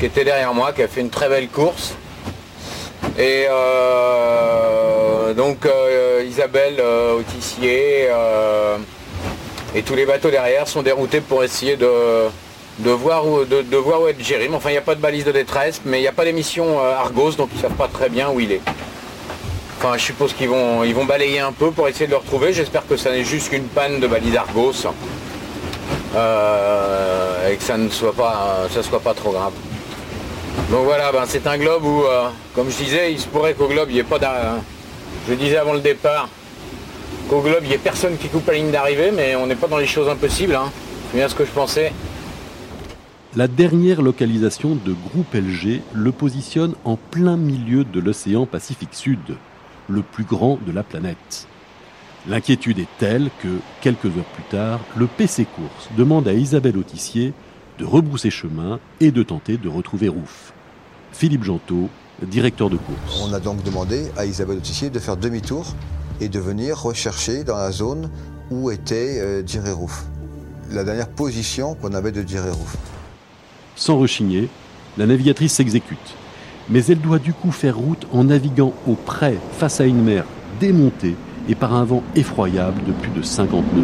qui 0.00 0.06
était 0.06 0.24
derrière 0.24 0.52
moi, 0.52 0.72
qui 0.72 0.82
a 0.82 0.88
fait 0.88 1.00
une 1.00 1.10
très 1.10 1.28
belle 1.28 1.48
course. 1.48 1.94
Et 3.16 3.46
donc 5.36 5.68
Isabelle 6.26 6.80
Autissier 7.16 8.08
et 9.74 9.82
tous 9.82 9.94
les 9.94 10.06
bateaux 10.06 10.30
derrière 10.30 10.66
sont 10.66 10.82
déroutés 10.82 11.20
pour 11.20 11.44
essayer 11.44 11.76
de, 11.76 12.26
de, 12.80 12.90
voir, 12.90 13.26
où, 13.26 13.44
de, 13.44 13.76
voir 13.76 14.02
où 14.02 14.08
est 14.08 14.16
Jerry. 14.18 14.48
Mais 14.48 14.56
enfin, 14.56 14.70
il 14.70 14.72
n'y 14.72 14.78
a 14.78 14.82
pas 14.82 14.96
de 14.96 15.00
balise 15.00 15.24
de 15.24 15.32
détresse, 15.32 15.82
mais 15.84 15.98
il 15.98 16.02
n'y 16.02 16.08
a 16.08 16.12
pas 16.12 16.24
d'émission 16.24 16.80
Argos, 16.80 17.32
donc 17.32 17.50
ils 17.52 17.58
ne 17.58 17.62
savent 17.62 17.76
pas 17.76 17.88
très 17.88 18.08
bien 18.08 18.30
où 18.30 18.40
il 18.40 18.50
est. 18.50 18.62
Enfin, 19.84 19.98
je 19.98 20.04
suppose 20.04 20.32
qu'ils 20.32 20.48
vont, 20.48 20.82
ils 20.82 20.94
vont 20.94 21.04
balayer 21.04 21.40
un 21.40 21.52
peu 21.52 21.70
pour 21.70 21.86
essayer 21.88 22.06
de 22.06 22.12
le 22.12 22.16
retrouver. 22.16 22.54
J'espère 22.54 22.86
que 22.86 22.96
ça 22.96 23.10
n'est 23.10 23.22
juste 23.22 23.50
qu'une 23.50 23.64
panne 23.64 24.00
de 24.00 24.06
balise 24.06 24.34
Argos 24.34 24.86
euh, 26.16 27.50
et 27.50 27.56
que 27.56 27.62
ça 27.62 27.76
ne 27.76 27.90
soit 27.90 28.14
pas, 28.14 28.66
ça 28.70 28.82
soit 28.82 29.00
pas 29.00 29.12
trop 29.12 29.32
grave. 29.32 29.52
Donc 30.70 30.84
voilà, 30.84 31.12
ben, 31.12 31.24
c'est 31.26 31.46
un 31.46 31.58
globe 31.58 31.84
où, 31.84 32.02
euh, 32.04 32.30
comme 32.54 32.70
je 32.70 32.82
disais, 32.82 33.12
il 33.12 33.20
se 33.20 33.26
pourrait 33.26 33.52
qu'au 33.52 33.68
globe, 33.68 33.88
il 33.90 33.94
n'y 33.96 34.00
ait 34.00 34.04
pas 34.04 34.18
d'un... 34.18 34.62
Je 35.28 35.34
disais 35.34 35.58
avant 35.58 35.74
le 35.74 35.80
départ 35.80 36.30
qu'au 37.28 37.42
globe, 37.42 37.60
il 37.64 37.68
n'y 37.68 37.74
ait 37.74 37.78
personne 37.78 38.16
qui 38.16 38.28
coupe 38.28 38.46
la 38.48 38.54
ligne 38.54 38.70
d'arrivée, 38.70 39.10
mais 39.14 39.36
on 39.36 39.46
n'est 39.46 39.54
pas 39.54 39.68
dans 39.68 39.76
les 39.76 39.86
choses 39.86 40.08
impossibles. 40.08 40.54
Hein. 40.54 40.72
C'est 41.10 41.18
bien 41.18 41.28
ce 41.28 41.34
que 41.34 41.44
je 41.44 41.50
pensais. 41.50 41.92
La 43.36 43.48
dernière 43.48 44.00
localisation 44.00 44.78
de 44.82 44.94
Groupe 44.94 45.34
LG 45.34 45.82
le 45.92 46.10
positionne 46.10 46.74
en 46.86 46.96
plein 46.96 47.36
milieu 47.36 47.84
de 47.84 48.00
l'océan 48.00 48.46
Pacifique 48.46 48.94
Sud 48.94 49.36
le 49.88 50.02
plus 50.02 50.24
grand 50.24 50.58
de 50.66 50.72
la 50.72 50.82
planète. 50.82 51.46
L'inquiétude 52.26 52.78
est 52.78 52.88
telle 52.98 53.30
que, 53.42 53.58
quelques 53.82 54.06
heures 54.06 54.32
plus 54.34 54.44
tard, 54.44 54.80
le 54.96 55.06
PC 55.06 55.44
Course 55.44 55.90
demande 55.96 56.26
à 56.26 56.32
Isabelle 56.32 56.78
Autissier 56.78 57.34
de 57.78 57.84
rebrousser 57.84 58.30
chemin 58.30 58.80
et 59.00 59.10
de 59.10 59.22
tenter 59.22 59.58
de 59.58 59.68
retrouver 59.68 60.08
Rouf. 60.08 60.52
Philippe 61.12 61.44
Gentot, 61.44 61.90
directeur 62.22 62.70
de 62.70 62.76
course. 62.76 63.22
On 63.22 63.32
a 63.34 63.40
donc 63.40 63.62
demandé 63.62 64.06
à 64.16 64.24
Isabelle 64.24 64.58
Autissier 64.58 64.90
de 64.90 64.98
faire 64.98 65.16
demi-tour 65.16 65.66
et 66.20 66.28
de 66.28 66.38
venir 66.38 66.80
rechercher 66.80 67.44
dans 67.44 67.56
la 67.56 67.72
zone 67.72 68.10
où 68.50 68.70
était 68.70 69.18
euh, 69.20 69.74
Rouf. 69.74 70.04
La 70.70 70.84
dernière 70.84 71.08
position 71.08 71.74
qu'on 71.74 71.92
avait 71.92 72.12
de 72.12 72.22
Diré 72.22 72.50
Rouf. 72.50 72.76
Sans 73.76 73.98
rechigner, 73.98 74.48
la 74.96 75.06
navigatrice 75.06 75.52
s'exécute 75.52 76.16
mais 76.70 76.84
elle 76.86 77.00
doit 77.00 77.18
du 77.18 77.32
coup 77.32 77.50
faire 77.50 77.76
route 77.76 78.06
en 78.12 78.24
naviguant 78.24 78.72
au 78.86 78.94
près 78.94 79.38
face 79.52 79.80
à 79.80 79.86
une 79.86 80.02
mer 80.02 80.24
démontée 80.60 81.16
et 81.48 81.54
par 81.54 81.74
un 81.74 81.84
vent 81.84 82.02
effroyable 82.16 82.82
de 82.86 82.92
plus 82.92 83.10
de 83.10 83.22
50 83.22 83.64
nœuds. 83.74 83.82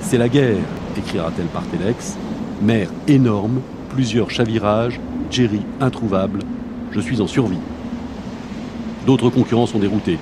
C'est 0.00 0.18
la 0.18 0.28
guerre, 0.28 0.56
écrira-t-elle 0.96 1.46
par 1.46 1.64
téléx. 1.66 2.16
Mer 2.62 2.88
énorme, 3.06 3.60
plusieurs 3.90 4.30
chavirages, 4.30 5.00
Jerry 5.30 5.62
introuvable, 5.80 6.38
je 6.92 7.00
suis 7.00 7.20
en 7.20 7.26
survie. 7.26 7.58
D'autres 9.06 9.30
concurrents 9.30 9.66
sont 9.66 9.78
déroutés. 9.78 10.18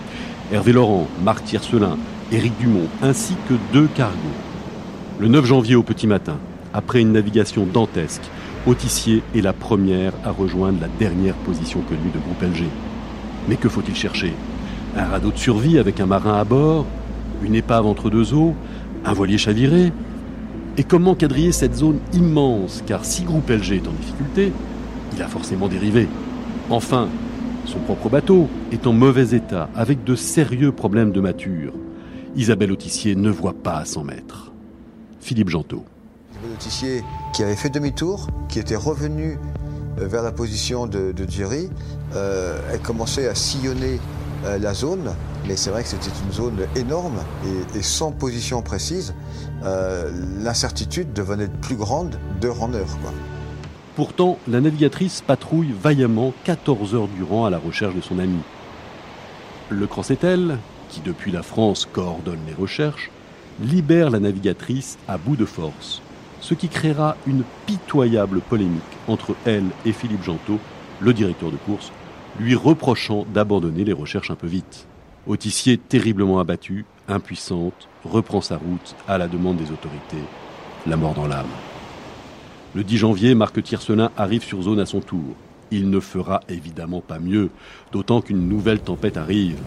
Hervé 0.53 0.73
Laurent, 0.73 1.07
Marc 1.23 1.45
Tiercelin, 1.45 1.97
Éric 2.33 2.59
Dumont, 2.59 2.89
ainsi 3.03 3.35
que 3.49 3.55
deux 3.73 3.87
cargos. 3.95 4.17
Le 5.21 5.29
9 5.29 5.45
janvier 5.45 5.77
au 5.77 5.83
petit 5.83 6.07
matin, 6.07 6.39
après 6.73 7.01
une 7.01 7.13
navigation 7.13 7.67
dantesque, 7.67 8.23
Autissier 8.67 9.23
est 9.37 9.43
la 9.43 9.53
première 9.53 10.15
à 10.25 10.31
rejoindre 10.31 10.81
la 10.81 10.89
dernière 10.89 11.35
position 11.35 11.83
connue 11.83 12.11
de 12.15 12.19
groupe 12.19 12.41
LG. 12.41 12.65
Mais 13.47 13.57
que 13.57 13.69
faut-il 13.69 13.95
chercher? 13.95 14.33
Un 14.97 15.05
radeau 15.05 15.31
de 15.31 15.37
survie 15.37 15.79
avec 15.79 16.01
un 16.01 16.07
marin 16.07 16.39
à 16.39 16.45
bord 16.45 16.87
Une 17.43 17.55
épave 17.55 17.85
entre 17.85 18.09
deux 18.09 18.33
eaux 18.33 18.55
Un 19.05 19.13
voilier 19.13 19.37
chaviré? 19.37 19.93
Et 20.79 20.83
comment 20.83 21.15
quadriller 21.15 21.53
cette 21.53 21.75
zone 21.75 21.99
immense? 22.15 22.83
Car 22.87 23.05
si 23.05 23.25
groupe 23.25 23.51
LG 23.51 23.73
est 23.73 23.89
en 23.89 23.93
difficulté, 23.93 24.51
il 25.15 25.23
a 25.23 25.29
forcément 25.29 25.69
dérivé. 25.69 26.09
Enfin, 26.71 27.09
son 27.67 27.81
propre 27.81 28.09
bateau 28.09 28.49
est 28.73 28.87
en 28.87 28.95
mauvais 28.95 29.37
état, 29.37 29.69
avec 29.77 30.05
de 30.05 30.15
sérieux 30.15 30.73
problèmes 30.73 31.13
de 31.13 31.21
mature. 31.21 31.75
Isabelle 32.35 32.73
Autissier 32.73 33.15
ne 33.15 33.29
voit 33.29 33.53
pas 33.53 33.77
à 33.77 33.85
100 33.85 34.05
mètres. 34.05 34.53
Philippe 35.21 35.51
Gentot 35.51 35.85
qui 37.33 37.43
avait 37.43 37.57
fait 37.57 37.71
demi-tour, 37.71 38.29
qui 38.49 38.59
était 38.59 38.77
revenu 38.77 39.39
euh, 40.01 40.07
vers 40.07 40.23
la 40.23 40.33
position 40.33 40.87
de, 40.87 41.13
de 41.13 41.31
Jerry, 41.31 41.69
euh, 42.15 42.59
elle 42.73 42.81
commençait 42.81 43.29
à 43.29 43.35
sillonner 43.35 44.01
euh, 44.45 44.59
la 44.59 44.75
zone, 44.75 45.15
mais 45.47 45.57
c'est 45.57 45.71
vrai 45.71 45.83
que 45.83 45.89
c'était 45.89 46.11
une 46.25 46.33
zone 46.33 46.67
énorme 46.77 47.19
et, 47.75 47.83
sans 47.83 48.13
position 48.13 48.63
précise. 48.63 49.15
L'incertitude 50.43 51.15
devenait 51.15 51.49
plus 51.49 51.77
grande 51.77 52.19
d'heure 52.39 52.63
en 52.63 52.75
heure. 52.75 52.99
Pourtant, 53.97 54.39
la 54.47 54.61
navigatrice 54.61 55.23
patrouille 55.23 55.75
vaillamment 55.83 56.35
14 56.45 56.95
heures 56.95 57.09
durant 57.09 57.47
à 57.47 57.51
la 57.51 57.57
recherche 57.57 57.95
de 57.95 58.03
son 58.03 58.19
ami. 58.19 58.41
Le 59.71 59.87
Crancetel, 59.87 60.59
qui 60.91 61.01
depuis 61.01 61.33
la 61.33 61.43
France 61.43 61.89
coordonne 61.91 62.41
les 62.47 62.53
recherches, 62.53 63.11
libère 63.63 64.11
la 64.11 64.21
navigatrice 64.21 64.99
à 65.09 65.17
bout 65.17 65.37
de 65.37 65.47
force 65.47 66.03
ce 66.45 66.53
qui 66.53 66.69
créera 66.69 67.17
une 67.27 67.43
pitoyable 67.65 68.41
polémique 68.41 68.83
entre 69.09 69.35
elle 69.47 69.65
et 69.87 69.93
Philippe 69.93 70.23
Gentot, 70.23 70.59
le 71.01 71.15
directeur 71.15 71.51
de 71.51 71.57
course, 71.57 71.91
lui 72.39 72.55
reprochant 72.55 73.25
d'abandonner 73.33 73.83
les 73.83 73.95
recherches 73.95 74.31
un 74.31 74.35
peu 74.35 74.47
vite. 74.47 74.87
Autissier, 75.27 75.79
terriblement 75.79 76.41
abattue, 76.41 76.85
impuissante, 77.09 77.89
reprend 78.05 78.43
sa 78.43 78.59
route 78.59 78.95
à 79.09 79.17
la 79.17 79.27
demande 79.27 79.57
des 79.57 79.71
autorités, 79.71 80.23
la 80.87 80.99
mort 80.99 81.15
dans 81.15 81.27
l'âme. 81.27 81.47
Le 82.75 82.85
10 82.85 82.99
janvier, 82.99 83.35
Marc 83.35 83.63
Tiercelin 83.63 84.11
arrive 84.19 84.45
sur 84.45 84.61
zone 84.61 84.81
à 84.81 84.87
son 84.87 85.01
tour. 85.01 85.35
Il 85.71 85.89
ne 85.89 85.99
fera 85.99 86.41
évidemment 86.51 87.01
pas 87.01 87.21
mieux, 87.21 87.49
d'autant 87.91 88.21
qu'une 88.21 88.51
nouvelle 88.51 88.81
tempête 88.81 89.17
arrive. 89.17 89.61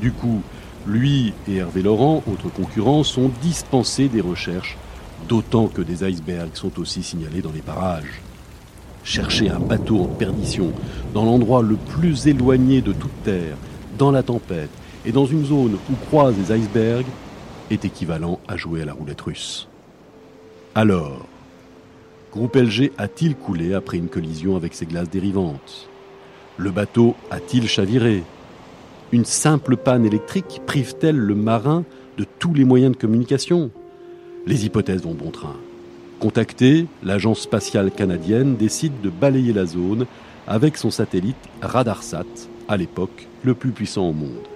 Du 0.00 0.12
coup, 0.12 0.40
lui 0.86 1.32
et 1.48 1.56
Hervé 1.56 1.82
Laurent, 1.82 2.22
autres 2.30 2.50
concurrents, 2.50 3.02
sont 3.02 3.32
dispensés 3.42 4.06
des 4.06 4.20
recherches 4.20 4.78
d'autant 5.28 5.68
que 5.68 5.82
des 5.82 6.08
icebergs 6.08 6.54
sont 6.54 6.78
aussi 6.80 7.02
signalés 7.02 7.42
dans 7.42 7.52
les 7.52 7.60
parages. 7.60 8.20
Chercher 9.02 9.50
un 9.50 9.60
bateau 9.60 10.00
en 10.00 10.06
perdition 10.06 10.72
dans 11.12 11.24
l'endroit 11.24 11.62
le 11.62 11.76
plus 11.76 12.26
éloigné 12.26 12.80
de 12.80 12.92
toute 12.92 13.22
terre, 13.22 13.56
dans 13.98 14.10
la 14.10 14.22
tempête 14.22 14.70
et 15.04 15.12
dans 15.12 15.26
une 15.26 15.44
zone 15.44 15.76
où 15.90 15.94
croisent 16.06 16.36
des 16.36 16.56
icebergs 16.56 17.06
est 17.70 17.84
équivalent 17.84 18.40
à 18.48 18.56
jouer 18.56 18.82
à 18.82 18.84
la 18.86 18.92
roulette 18.92 19.20
russe. 19.20 19.68
Alors, 20.74 21.26
Groupe 22.32 22.56
LG 22.56 22.90
a-t-il 22.98 23.36
coulé 23.36 23.74
après 23.74 23.96
une 23.96 24.08
collision 24.08 24.56
avec 24.56 24.74
ses 24.74 24.86
glaces 24.86 25.10
dérivantes? 25.10 25.88
Le 26.56 26.70
bateau 26.70 27.14
a-t-il 27.30 27.68
chaviré? 27.68 28.24
Une 29.12 29.24
simple 29.24 29.76
panne 29.76 30.04
électrique 30.04 30.60
prive-t-elle 30.66 31.16
le 31.16 31.34
marin 31.36 31.84
de 32.18 32.24
tous 32.38 32.52
les 32.52 32.64
moyens 32.64 32.92
de 32.92 33.00
communication? 33.00 33.70
Les 34.46 34.66
hypothèses 34.66 35.02
vont 35.02 35.14
bon 35.14 35.30
train. 35.30 35.56
Contacté, 36.20 36.86
l'agence 37.02 37.40
spatiale 37.40 37.90
canadienne 37.90 38.56
décide 38.56 39.00
de 39.02 39.10
balayer 39.10 39.52
la 39.52 39.66
zone 39.66 40.06
avec 40.46 40.76
son 40.76 40.90
satellite 40.90 41.36
Radarsat, 41.62 42.24
à 42.68 42.76
l'époque 42.76 43.26
le 43.42 43.54
plus 43.54 43.70
puissant 43.70 44.08
au 44.08 44.12
monde. 44.12 44.46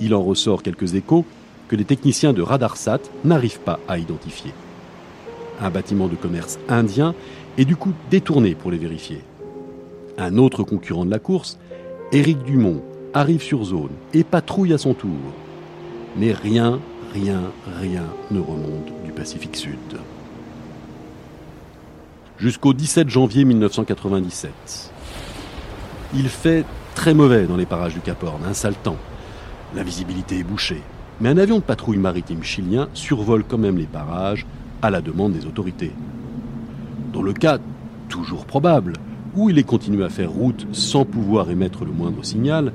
Il 0.00 0.14
en 0.14 0.22
ressort 0.22 0.62
quelques 0.62 0.94
échos 0.94 1.24
que 1.68 1.76
les 1.76 1.84
techniciens 1.84 2.32
de 2.32 2.42
Radarsat 2.42 3.00
n'arrivent 3.24 3.60
pas 3.60 3.80
à 3.88 3.98
identifier. 3.98 4.52
Un 5.60 5.70
bâtiment 5.70 6.06
de 6.06 6.14
commerce 6.14 6.58
indien 6.68 7.14
est 7.56 7.64
du 7.64 7.76
coup 7.76 7.92
détourné 8.10 8.54
pour 8.54 8.70
les 8.70 8.78
vérifier. 8.78 9.22
Un 10.16 10.36
autre 10.36 10.62
concurrent 10.62 11.04
de 11.04 11.10
la 11.10 11.18
course, 11.18 11.58
Éric 12.12 12.42
Dumont, 12.44 12.82
arrive 13.12 13.42
sur 13.42 13.64
zone 13.64 13.90
et 14.14 14.24
patrouille 14.24 14.72
à 14.72 14.78
son 14.78 14.94
tour. 14.94 15.18
Mais 16.16 16.32
rien 16.32 16.80
rien, 17.12 17.40
rien 17.80 18.04
ne 18.30 18.40
remonte 18.40 18.92
du 19.04 19.12
Pacifique 19.12 19.56
Sud. 19.56 19.78
Jusqu'au 22.38 22.72
17 22.72 23.08
janvier 23.08 23.44
1997. 23.44 24.52
Il 26.14 26.28
fait 26.28 26.64
très 26.94 27.14
mauvais 27.14 27.46
dans 27.46 27.56
les 27.56 27.66
parages 27.66 27.94
du 27.94 28.00
Cap 28.00 28.22
Horn, 28.22 28.42
un 28.44 28.54
sale 28.54 28.74
temps. 28.74 28.96
La 29.74 29.82
visibilité 29.82 30.38
est 30.38 30.44
bouchée. 30.44 30.82
Mais 31.20 31.30
un 31.30 31.38
avion 31.38 31.56
de 31.56 31.64
patrouille 31.64 31.98
maritime 31.98 32.44
chilien 32.44 32.88
survole 32.94 33.44
quand 33.44 33.58
même 33.58 33.76
les 33.76 33.86
parages 33.86 34.46
à 34.82 34.90
la 34.90 35.00
demande 35.00 35.32
des 35.32 35.46
autorités. 35.46 35.92
Dans 37.12 37.22
le 37.22 37.32
cas, 37.32 37.58
toujours 38.08 38.46
probable, 38.46 38.94
où 39.34 39.50
il 39.50 39.58
est 39.58 39.64
continué 39.64 40.04
à 40.04 40.08
faire 40.08 40.30
route 40.30 40.66
sans 40.72 41.04
pouvoir 41.04 41.50
émettre 41.50 41.84
le 41.84 41.90
moindre 41.90 42.24
signal, 42.24 42.72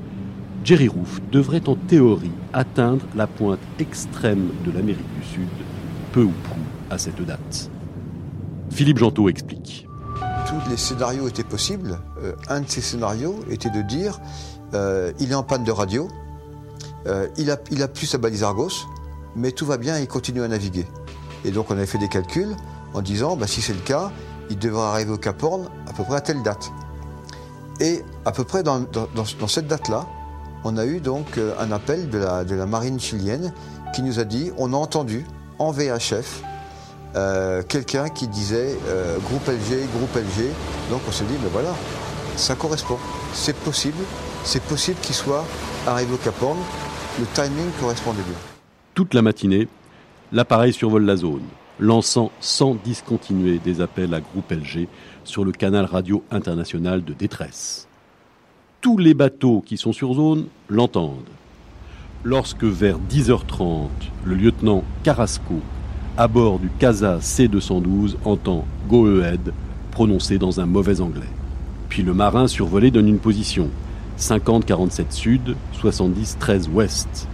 Jerry 0.62 0.88
Roof 0.88 1.20
devrait 1.30 1.68
en 1.68 1.74
théorie 1.74 2.30
atteindre 2.52 3.04
la 3.14 3.26
pointe 3.26 3.60
extrême 3.78 4.50
de 4.64 4.70
l'Amérique 4.70 5.20
du 5.20 5.26
Sud, 5.26 5.48
peu 6.12 6.22
ou 6.22 6.32
prou 6.44 6.60
à 6.90 6.98
cette 6.98 7.20
date. 7.24 7.70
Philippe 8.70 8.98
Gentot 8.98 9.28
explique. 9.28 9.86
Tous 10.46 10.70
les 10.70 10.76
scénarios 10.76 11.28
étaient 11.28 11.44
possibles. 11.44 11.98
Euh, 12.22 12.32
un 12.48 12.60
de 12.60 12.68
ces 12.68 12.80
scénarios 12.80 13.40
était 13.50 13.70
de 13.70 13.82
dire 13.82 14.20
euh, 14.74 15.12
il 15.20 15.32
est 15.32 15.34
en 15.34 15.42
panne 15.42 15.64
de 15.64 15.72
radio, 15.72 16.08
euh, 17.06 17.28
il, 17.36 17.50
a, 17.50 17.58
il 17.70 17.82
a 17.82 17.88
plus 17.88 18.06
sa 18.06 18.18
balise 18.18 18.42
Argos, 18.42 18.86
mais 19.36 19.52
tout 19.52 19.66
va 19.66 19.76
bien, 19.76 19.98
il 19.98 20.08
continue 20.08 20.42
à 20.42 20.48
naviguer. 20.48 20.86
Et 21.44 21.50
donc 21.50 21.70
on 21.70 21.74
avait 21.74 21.86
fait 21.86 21.98
des 21.98 22.08
calculs 22.08 22.56
en 22.94 23.02
disant 23.02 23.36
bah, 23.36 23.46
si 23.46 23.60
c'est 23.60 23.74
le 23.74 23.80
cas, 23.80 24.10
il 24.50 24.58
devra 24.58 24.92
arriver 24.92 25.12
au 25.12 25.18
Cap 25.18 25.42
Horn 25.42 25.68
à 25.88 25.92
peu 25.92 26.04
près 26.04 26.16
à 26.16 26.20
telle 26.20 26.42
date. 26.42 26.72
Et 27.80 28.02
à 28.24 28.32
peu 28.32 28.44
près 28.44 28.62
dans, 28.62 28.80
dans 28.80 29.48
cette 29.48 29.66
date-là, 29.66 30.06
on 30.64 30.76
a 30.78 30.86
eu 30.86 31.00
donc 31.00 31.38
euh, 31.38 31.54
un 31.60 31.70
appel 31.70 32.08
de 32.08 32.18
la, 32.18 32.66
marine 32.66 32.98
chilienne 32.98 33.52
qui 33.94 34.02
nous 34.02 34.18
a 34.18 34.24
dit 34.24 34.50
on 34.56 34.72
a 34.72 34.76
entendu 34.76 35.24
en 35.58 35.70
VHF 35.70 36.42
euh, 37.14 37.62
quelqu'un 37.62 38.08
qui 38.08 38.26
disait 38.26 38.76
euh, 38.88 39.18
groupe 39.18 39.46
LG, 39.46 39.86
groupe 39.96 40.16
LG. 40.16 40.46
Donc 40.90 41.00
on 41.06 41.12
s'est 41.12 41.24
dit 41.24 41.36
mais 41.42 41.50
voilà, 41.52 41.74
ça 42.36 42.56
correspond. 42.56 42.98
C'est 43.32 43.56
possible, 43.56 44.02
c'est 44.42 44.62
possible 44.62 44.98
qu'il 45.00 45.14
soit 45.14 45.44
arrivé 45.86 46.14
au 46.14 46.16
Cap 46.16 46.34
Horn. 46.42 46.58
Le 47.20 47.26
timing 47.34 47.70
correspondait 47.78 48.22
bien. 48.22 48.38
Toute 48.94 49.14
la 49.14 49.22
matinée, 49.22 49.68
l'appareil 50.32 50.72
survole 50.72 51.04
la 51.04 51.16
zone, 51.16 51.44
lançant 51.78 52.32
sans 52.40 52.74
discontinuer 52.74 53.58
des 53.58 53.80
appels 53.80 54.12
à 54.14 54.20
groupe 54.20 54.50
LG 54.50 54.88
sur 55.22 55.44
le 55.44 55.52
canal 55.52 55.84
radio 55.84 56.24
international 56.32 57.04
de 57.04 57.12
détresse 57.12 57.86
tous 58.84 58.98
les 58.98 59.14
bateaux 59.14 59.62
qui 59.64 59.78
sont 59.78 59.94
sur 59.94 60.12
zone 60.12 60.44
l'entendent. 60.68 61.30
Lorsque 62.22 62.64
vers 62.64 62.98
10h30, 63.10 63.88
le 64.26 64.34
lieutenant 64.34 64.84
Carrasco, 65.02 65.54
à 66.18 66.28
bord 66.28 66.58
du 66.58 66.68
Casa 66.78 67.16
C-212, 67.18 68.16
entend 68.26 68.66
Go 68.86 69.06
Ahead 69.06 69.54
prononcé 69.90 70.36
dans 70.36 70.60
un 70.60 70.66
mauvais 70.66 71.00
anglais. 71.00 71.22
Puis 71.88 72.02
le 72.02 72.12
marin 72.12 72.46
survolé 72.46 72.90
donne 72.90 73.08
une 73.08 73.20
position 73.20 73.70
50-47 74.18 75.12
sud, 75.12 75.56
70-13 75.82 76.68
ouest, 76.68 77.26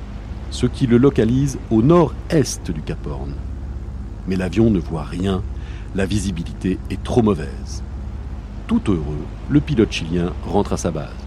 ce 0.52 0.66
qui 0.66 0.86
le 0.86 0.98
localise 0.98 1.58
au 1.72 1.82
nord-est 1.82 2.70
du 2.70 2.82
Cap 2.82 3.04
Horn. 3.08 3.32
Mais 4.28 4.36
l'avion 4.36 4.70
ne 4.70 4.78
voit 4.78 5.02
rien, 5.02 5.42
la 5.96 6.06
visibilité 6.06 6.78
est 6.90 7.02
trop 7.02 7.22
mauvaise. 7.22 7.82
Tout 8.68 8.82
heureux, 8.86 9.26
le 9.48 9.60
pilote 9.60 9.90
chilien 9.90 10.32
rentre 10.46 10.74
à 10.74 10.76
sa 10.76 10.92
base. 10.92 11.19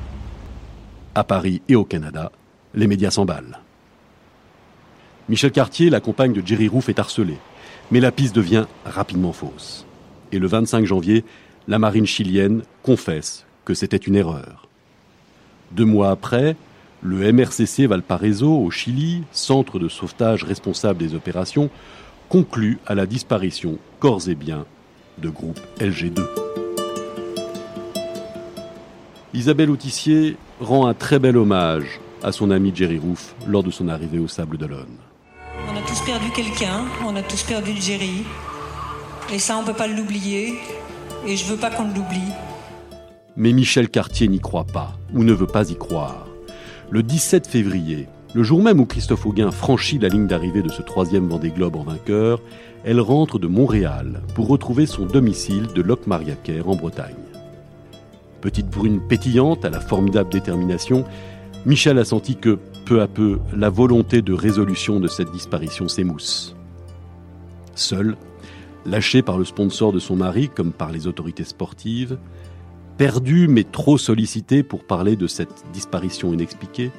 À 1.15 1.23
Paris 1.23 1.61
et 1.69 1.75
au 1.75 1.85
Canada, 1.85 2.31
les 2.73 2.87
médias 2.87 3.11
s'emballent. 3.11 3.59
Michel 5.29 5.51
Cartier, 5.51 5.91
la 5.91 5.99
compagne 5.99 6.33
de 6.33 6.45
Jerry 6.45 6.67
Roof, 6.67 6.89
est 6.89 6.97
harcelée, 6.97 7.37
mais 7.91 7.99
la 7.99 8.11
piste 8.11 8.35
devient 8.35 8.65
rapidement 8.83 9.31
fausse. 9.31 9.85
Et 10.31 10.39
le 10.39 10.47
25 10.47 10.85
janvier, 10.85 11.23
la 11.67 11.77
marine 11.77 12.07
chilienne 12.07 12.63
confesse 12.81 13.45
que 13.63 13.75
c'était 13.75 13.97
une 13.97 14.15
erreur. 14.15 14.67
Deux 15.71 15.85
mois 15.85 16.09
après, 16.09 16.55
le 17.03 17.31
MRCC 17.31 17.85
Valparaiso, 17.85 18.51
au 18.51 18.71
Chili, 18.71 19.23
centre 19.31 19.77
de 19.77 19.89
sauvetage 19.89 20.43
responsable 20.43 20.97
des 20.97 21.13
opérations, 21.13 21.69
conclut 22.27 22.79
à 22.87 22.95
la 22.95 23.05
disparition 23.05 23.77
corps 23.99 24.27
et 24.29 24.35
biens 24.35 24.65
de 25.19 25.29
groupe 25.29 25.59
LG2. 25.79 26.23
Isabelle 29.35 29.69
Autissier 29.69 30.37
rend 30.63 30.87
un 30.87 30.93
très 30.93 31.19
bel 31.19 31.37
hommage 31.37 31.99
à 32.23 32.31
son 32.31 32.49
ami 32.49 32.71
Jerry 32.73 32.97
Roof 32.97 33.35
lors 33.47 33.63
de 33.63 33.71
son 33.71 33.89
arrivée 33.89 34.19
au 34.19 34.27
Sable 34.27 34.57
d'Olonne. 34.57 34.97
On 35.67 35.77
a 35.77 35.81
tous 35.81 36.01
perdu 36.05 36.29
quelqu'un, 36.31 36.85
on 37.05 37.15
a 37.15 37.21
tous 37.21 37.43
perdu 37.43 37.71
Jerry. 37.79 38.23
Et 39.31 39.39
ça, 39.39 39.57
on 39.57 39.61
ne 39.61 39.67
peut 39.67 39.73
pas 39.73 39.87
l'oublier. 39.87 40.55
Et 41.27 41.37
je 41.37 41.45
veux 41.45 41.57
pas 41.57 41.69
qu'on 41.69 41.85
l'oublie. 41.85 42.31
Mais 43.35 43.53
Michel 43.53 43.89
Cartier 43.89 44.27
n'y 44.27 44.39
croit 44.39 44.65
pas, 44.65 44.93
ou 45.13 45.23
ne 45.23 45.33
veut 45.33 45.47
pas 45.47 45.69
y 45.69 45.75
croire. 45.75 46.27
Le 46.89 47.01
17 47.01 47.47
février, 47.47 48.07
le 48.33 48.43
jour 48.43 48.61
même 48.61 48.79
où 48.79 48.85
Christophe 48.85 49.25
Auguin 49.25 49.51
franchit 49.51 49.99
la 49.99 50.09
ligne 50.09 50.27
d'arrivée 50.27 50.61
de 50.61 50.69
ce 50.69 50.81
troisième 50.81 51.29
Vendée 51.29 51.51
Globe 51.51 51.75
en 51.75 51.83
vainqueur, 51.83 52.41
elle 52.83 52.99
rentre 52.99 53.39
de 53.39 53.47
Montréal 53.47 54.21
pour 54.35 54.47
retrouver 54.47 54.85
son 54.85 55.05
domicile 55.05 55.67
de 55.73 55.81
Locmariaquer 55.81 56.61
en 56.65 56.75
Bretagne 56.75 57.22
petite 58.43 58.69
brune 58.69 58.99
pétillante 58.99 59.63
à 59.63 59.69
la 59.69 59.79
formidable 59.79 60.29
détermination, 60.29 61.05
Michel 61.65 61.97
a 61.97 62.03
senti 62.03 62.35
que, 62.35 62.59
peu 62.83 63.01
à 63.01 63.07
peu, 63.07 63.39
la 63.55 63.69
volonté 63.69 64.21
de 64.21 64.33
résolution 64.33 64.99
de 64.99 65.07
cette 65.07 65.31
disparition 65.31 65.87
s'émousse. 65.87 66.53
Seule, 67.73 68.17
lâchée 68.85 69.21
par 69.21 69.37
le 69.37 69.45
sponsor 69.45 69.93
de 69.93 69.99
son 69.99 70.17
mari 70.17 70.49
comme 70.49 70.73
par 70.73 70.91
les 70.91 71.07
autorités 71.07 71.45
sportives, 71.45 72.17
perdue 72.97 73.47
mais 73.47 73.63
trop 73.63 73.97
sollicitée 73.97 74.61
pour 74.61 74.83
parler 74.83 75.15
de 75.15 75.27
cette 75.27 75.63
disparition 75.71 76.33
inexpliquée, 76.33 76.91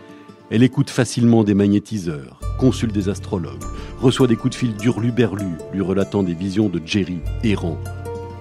elle 0.50 0.62
écoute 0.62 0.88
facilement 0.88 1.44
des 1.44 1.54
magnétiseurs, 1.54 2.40
consulte 2.58 2.94
des 2.94 3.10
astrologues, 3.10 3.64
reçoit 4.00 4.28
des 4.28 4.36
coups 4.36 4.54
de 4.54 4.58
fil 4.58 4.74
d'Urluberlu 4.76 5.58
lui 5.74 5.82
relatant 5.82 6.22
des 6.22 6.34
visions 6.34 6.70
de 6.70 6.80
Jerry 6.86 7.18
errant 7.42 7.78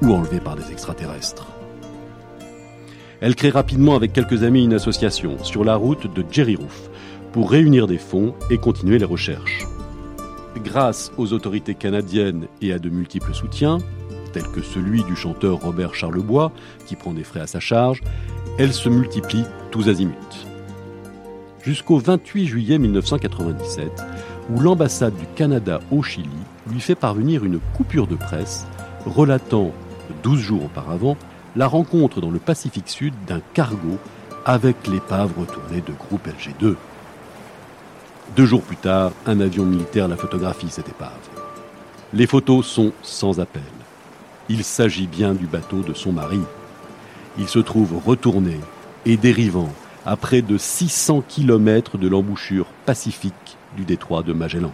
ou 0.02 0.14
enlevé 0.14 0.40
par 0.40 0.56
des 0.56 0.72
extraterrestres. 0.72 1.48
Elle 3.24 3.36
crée 3.36 3.52
rapidement 3.52 3.96
avec 3.96 4.12
quelques 4.12 4.44
amis 4.44 4.66
une 4.66 4.74
association 4.74 5.42
sur 5.46 5.64
la 5.64 5.78
route 5.78 6.14
de 6.14 6.26
Jerry 6.30 6.58
Roof 6.58 6.90
pour 7.32 7.50
réunir 7.50 7.88
des 7.88 7.98
fonds 7.98 8.36
et 8.50 8.58
continuer 8.58 9.00
les 9.00 9.06
recherches. 9.06 9.66
Grâce 10.62 11.10
aux 11.18 11.32
autorités 11.32 11.74
canadiennes 11.74 12.48
et 12.62 12.74
à 12.74 12.80
de 12.80 12.90
multiples 12.90 13.34
soutiens, 13.34 13.78
tels 14.34 14.52
que 14.52 14.62
celui 14.62 15.06
du 15.06 15.16
chanteur 15.16 15.62
Robert 15.62 15.96
Charlebois, 15.96 16.52
qui 16.86 16.98
prend 16.98 17.14
des 17.14 17.24
frais 17.24 17.40
à 17.40 17.48
sa 17.48 17.62
charge, 17.62 18.02
elle 18.60 18.74
se 18.74 18.90
multiplie 18.90 19.46
tous 19.72 19.88
azimuts. 19.88 20.46
Jusqu'au 21.64 22.00
28 22.00 22.46
juillet 22.46 22.78
1997, 22.78 23.90
où 24.54 24.60
l'ambassade 24.60 25.16
du 25.16 25.28
Canada 25.34 25.80
au 25.94 26.04
Chili 26.04 26.28
lui 26.70 26.82
fait 26.82 26.94
parvenir 26.94 27.46
une 27.46 27.62
coupure 27.74 28.08
de 28.08 28.16
presse 28.16 28.68
relatant, 29.06 29.72
12 30.24 30.40
jours 30.42 30.66
auparavant, 30.66 31.16
la 31.56 31.68
rencontre 31.68 32.22
dans 32.22 32.32
le 32.32 32.40
Pacifique 32.40 32.90
Sud 32.90 33.14
d'un 33.28 33.42
cargo 33.54 33.98
avec 34.46 34.88
l'épave 34.88 35.32
retournée 35.38 35.82
de 35.82 35.94
groupe 35.94 36.28
LG2. 36.28 36.76
Deux 38.36 38.46
jours 38.46 38.62
plus 38.62 38.78
tard, 38.78 39.12
un 39.26 39.40
avion 39.40 39.64
militaire 39.66 40.08
la 40.08 40.18
photographie, 40.18 40.70
cette 40.70 40.90
épave. 40.90 41.12
Les 42.14 42.28
photos 42.28 42.66
sont 42.66 42.92
sans 43.02 43.40
appel. 43.40 43.62
Il 44.50 44.64
s'agit 44.64 45.08
bien 45.08 45.34
du 45.34 45.46
bateau 45.46 45.82
de 45.82 45.94
son 45.94 46.12
mari. 46.12 46.40
Il 47.38 47.48
se 47.48 47.60
trouve 47.60 48.02
retourné 48.06 48.60
et 49.06 49.18
dérivant 49.18 49.70
à 50.06 50.18
près 50.18 50.42
de 50.42 50.58
600 50.58 51.24
km 51.28 51.98
de 51.98 52.08
l'embouchure 52.08 52.66
pacifique 52.86 53.58
du 53.78 53.86
détroit 53.86 54.24
de 54.24 54.34
Magellan. 54.34 54.72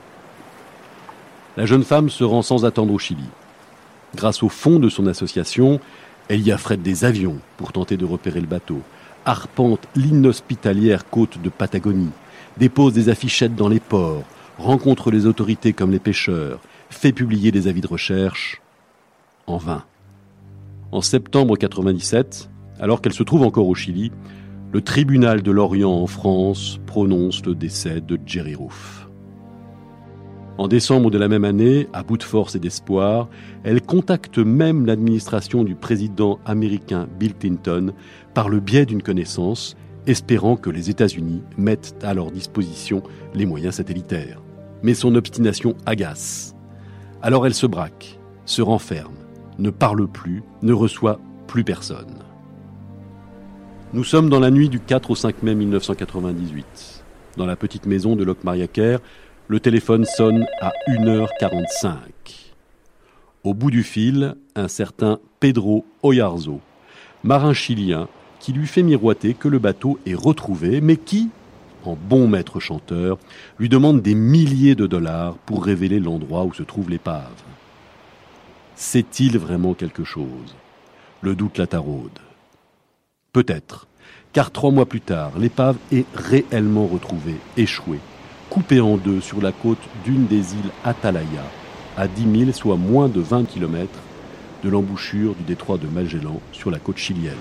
La 1.55 1.65
jeune 1.65 1.83
femme 1.83 2.09
se 2.09 2.23
rend 2.23 2.41
sans 2.41 2.65
attendre 2.65 2.93
au 2.93 2.99
Chili. 2.99 3.25
Grâce 4.15 4.41
au 4.41 4.49
fonds 4.49 4.79
de 4.79 4.89
son 4.89 5.07
association, 5.07 5.79
elle 6.29 6.47
y 6.47 6.51
affrète 6.51 6.81
des 6.81 7.03
avions 7.05 7.39
pour 7.57 7.73
tenter 7.73 7.97
de 7.97 8.05
repérer 8.05 8.39
le 8.39 8.47
bateau, 8.47 8.81
arpente 9.25 9.87
l'inhospitalière 9.95 11.09
côte 11.09 11.41
de 11.41 11.49
Patagonie, 11.49 12.11
dépose 12.57 12.93
des 12.93 13.09
affichettes 13.09 13.55
dans 13.55 13.67
les 13.67 13.79
ports, 13.79 14.23
rencontre 14.57 15.11
les 15.11 15.25
autorités 15.25 15.73
comme 15.73 15.91
les 15.91 15.99
pêcheurs, 15.99 16.61
fait 16.89 17.11
publier 17.11 17.51
des 17.51 17.67
avis 17.67 17.81
de 17.81 17.87
recherche. 17.87 18.61
En 19.47 19.57
vain. 19.57 19.83
En 20.91 21.01
septembre 21.01 21.57
97, 21.57 22.49
alors 22.79 23.01
qu'elle 23.01 23.13
se 23.13 23.23
trouve 23.23 23.43
encore 23.43 23.67
au 23.67 23.75
Chili, 23.75 24.11
le 24.71 24.81
tribunal 24.81 25.41
de 25.41 25.51
l'Orient 25.51 25.91
en 25.91 26.07
France 26.07 26.79
prononce 26.85 27.43
le 27.43 27.55
décès 27.55 28.01
de 28.01 28.19
Jerry 28.23 28.53
Roof. 28.53 29.08
En 30.59 30.67
décembre 30.67 31.09
de 31.09 31.17
la 31.17 31.29
même 31.29 31.45
année, 31.45 31.87
à 31.93 32.03
bout 32.03 32.17
de 32.17 32.23
force 32.23 32.53
et 32.55 32.59
d'espoir, 32.59 33.29
elle 33.63 33.81
contacte 33.81 34.39
même 34.39 34.85
l'administration 34.85 35.63
du 35.63 35.73
président 35.73 36.37
américain 36.45 37.07
Bill 37.17 37.33
Clinton 37.33 37.93
par 38.33 38.49
le 38.49 38.59
biais 38.59 38.85
d'une 38.85 39.01
connaissance, 39.01 39.77
espérant 40.05 40.57
que 40.57 40.69
les 40.69 40.89
États-Unis 40.89 41.43
mettent 41.57 41.95
à 42.03 42.13
leur 42.13 42.29
disposition 42.29 43.03
les 43.33 43.45
moyens 43.45 43.75
satellitaires. 43.75 44.41
Mais 44.83 44.95
son 44.95 45.15
obstination 45.15 45.75
agace. 45.85 46.57
Alors 47.21 47.45
elle 47.45 47.53
se 47.53 47.65
braque, 47.65 48.19
se 48.43 48.61
renferme, 48.61 49.15
ne 49.59 49.69
parle 49.69 50.09
plus, 50.09 50.43
ne 50.61 50.73
reçoit 50.73 51.21
plus 51.47 51.63
personne. 51.63 52.19
Nous 53.93 54.03
sommes 54.03 54.29
dans 54.29 54.41
la 54.41 54.51
nuit 54.51 54.67
du 54.67 54.81
4 54.81 55.11
au 55.11 55.15
5 55.15 55.41
mai 55.41 55.55
1998. 55.55 57.05
Dans 57.37 57.45
la 57.45 57.55
petite 57.55 57.85
maison 57.85 58.17
de 58.17 58.25
Locmariaquer, 58.25 58.97
le 59.49 59.59
téléphone 59.59 60.05
sonne 60.05 60.45
à 60.61 60.71
1h45. 60.87 61.97
Au 63.43 63.55
bout 63.55 63.71
du 63.71 63.81
fil, 63.81 64.35
un 64.55 64.67
certain 64.67 65.17
Pedro 65.39 65.87
Oyarzo, 66.03 66.61
marin 67.23 67.53
chilien, 67.53 68.07
qui 68.39 68.53
lui 68.53 68.67
fait 68.67 68.83
miroiter 68.83 69.33
que 69.33 69.47
le 69.47 69.57
bateau 69.57 69.99
est 70.05 70.13
retrouvé, 70.13 70.81
mais 70.81 70.97
qui, 70.97 71.29
en 71.83 71.95
bon 71.95 72.27
maître 72.27 72.59
chanteur, 72.59 73.17
lui 73.57 73.69
demande 73.69 74.03
des 74.03 74.13
milliers 74.13 74.75
de 74.75 74.85
dollars 74.85 75.33
pour 75.47 75.65
révéler 75.65 75.99
l'endroit 75.99 76.43
où 76.43 76.53
se 76.53 76.61
trouve 76.61 76.91
l'épave. 76.91 77.41
Sait-il 78.75 79.39
vraiment 79.39 79.73
quelque 79.73 80.03
chose? 80.03 80.55
Le 81.21 81.33
doute 81.33 81.57
la 81.57 81.65
taraude. 81.65 82.19
Peut-être, 83.33 83.87
car 84.31 84.51
trois 84.51 84.69
mois 84.69 84.85
plus 84.85 85.01
tard, 85.01 85.31
l'épave 85.39 85.77
est 85.91 86.05
réellement 86.13 86.85
retrouvée, 86.85 87.37
échouée, 87.57 87.99
coupée 88.49 88.81
en 88.81 88.97
deux 88.97 89.21
sur 89.21 89.41
la 89.41 89.51
côte 89.51 89.79
d'une 90.03 90.25
des 90.25 90.53
îles 90.53 90.71
Atalaya, 90.83 91.43
à 91.97 92.07
10 92.07 92.45
000, 92.45 92.51
soit 92.51 92.77
moins 92.77 93.07
de 93.07 93.21
20 93.21 93.45
km 93.45 93.87
de 94.63 94.69
l'embouchure 94.69 95.35
du 95.35 95.43
détroit 95.43 95.77
de 95.77 95.87
Magellan 95.87 96.39
sur 96.51 96.71
la 96.71 96.79
côte 96.79 96.97
chilienne. 96.97 97.33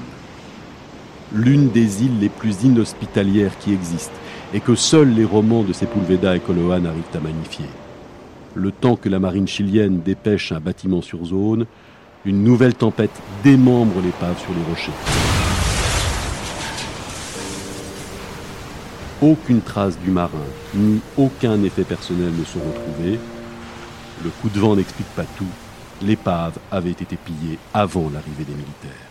L'une 1.32 1.70
des 1.70 2.04
îles 2.04 2.20
les 2.20 2.28
plus 2.28 2.62
inhospitalières 2.62 3.58
qui 3.58 3.72
existent 3.72 4.14
et 4.54 4.60
que 4.60 4.74
seuls 4.74 5.10
les 5.10 5.24
romans 5.24 5.62
de 5.62 5.72
Sepulveda 5.72 6.36
et 6.36 6.40
Coloane 6.40 6.86
arrivent 6.86 7.04
à 7.14 7.20
magnifier. 7.20 7.66
Le 8.54 8.70
temps 8.70 8.96
que 8.96 9.08
la 9.08 9.18
marine 9.18 9.48
chilienne 9.48 10.00
dépêche 10.00 10.52
un 10.52 10.60
bâtiment 10.60 11.02
sur 11.02 11.24
zone, 11.24 11.66
une 12.24 12.42
nouvelle 12.42 12.74
tempête 12.74 13.22
démembre 13.44 14.00
l'épave 14.02 14.38
sur 14.38 14.52
les 14.52 14.70
rochers. 14.70 15.27
Aucune 19.20 19.62
trace 19.62 19.98
du 19.98 20.12
marin, 20.12 20.46
ni 20.76 21.00
aucun 21.16 21.60
effet 21.64 21.82
personnel 21.82 22.30
ne 22.38 22.44
sont 22.44 22.60
retrouvés. 22.60 23.18
Le 24.22 24.30
coup 24.30 24.48
de 24.48 24.60
vent 24.60 24.76
n'explique 24.76 25.08
pas 25.16 25.24
tout. 25.36 25.44
L'épave 26.02 26.56
avait 26.70 26.90
été 26.90 27.16
pillée 27.16 27.58
avant 27.74 28.10
l'arrivée 28.10 28.44
des 28.44 28.52
militaires. 28.52 29.08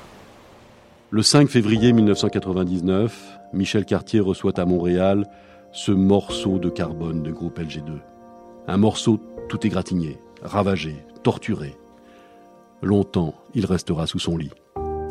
Le 1.09 1.21
5 1.21 1.49
février 1.49 1.91
1999, 1.91 3.37
Michel 3.51 3.83
Cartier 3.83 4.21
reçoit 4.21 4.57
à 4.57 4.65
Montréal 4.65 5.25
ce 5.73 5.91
morceau 5.91 6.57
de 6.57 6.69
carbone 6.69 7.21
de 7.21 7.31
groupe 7.31 7.59
LG2. 7.59 7.99
Un 8.69 8.77
morceau 8.77 9.19
tout 9.49 9.67
égratigné, 9.67 10.19
ravagé, 10.41 10.95
torturé. 11.23 11.75
Longtemps, 12.81 13.33
il 13.53 13.65
restera 13.65 14.07
sous 14.07 14.19
son 14.19 14.37
lit. 14.37 14.51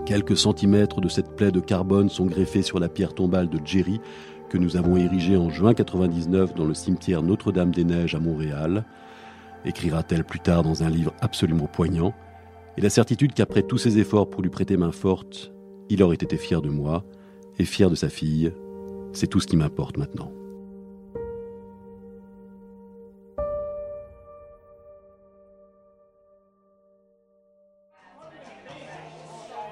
Quelques 0.07 0.37
centimètres 0.37 1.01
de 1.01 1.09
cette 1.09 1.35
plaie 1.35 1.51
de 1.51 1.61
carbone 1.61 2.09
sont 2.09 2.27
greffés 2.27 2.63
sur 2.63 2.79
la 2.79 2.89
pierre 2.89 3.13
tombale 3.13 3.49
de 3.49 3.59
Jerry 3.65 4.01
que 4.49 4.59
nous 4.59 4.77
avons 4.77 4.97
érigée 4.97 5.37
en 5.37 5.51
juin 5.51 5.75
99 5.75 6.55
dans 6.55 6.65
le 6.65 6.75
cimetière 6.75 7.23
Notre-Dame-des-Neiges 7.23 8.15
à 8.15 8.21
Montréal, 8.21 8.85
écrira-t-elle 9.65 10.25
plus 10.25 10.41
tard 10.41 10.63
dans 10.63 10.83
un 10.83 10.91
livre 10.91 11.13
absolument 11.21 11.67
poignant, 11.67 12.15
et 12.77 12.81
la 12.81 12.91
certitude 12.91 13.33
qu'après 13.33 13.63
tous 13.63 13.79
ses 13.79 13.99
efforts 13.99 14.29
pour 14.29 14.43
lui 14.43 14.51
prêter 14.51 14.77
main 14.77 14.93
forte, 14.93 15.53
il 15.89 16.03
aurait 16.03 16.17
été 16.17 16.37
fier 16.37 16.63
de 16.63 16.69
moi 16.69 17.05
et 17.59 17.65
fier 17.65 17.91
de 17.91 17.95
sa 17.95 18.09
fille. 18.09 18.53
C'est 19.13 19.29
tout 19.29 19.41
ce 19.41 19.47
qui 19.47 19.57
m'importe 19.57 19.97
maintenant. 19.97 20.33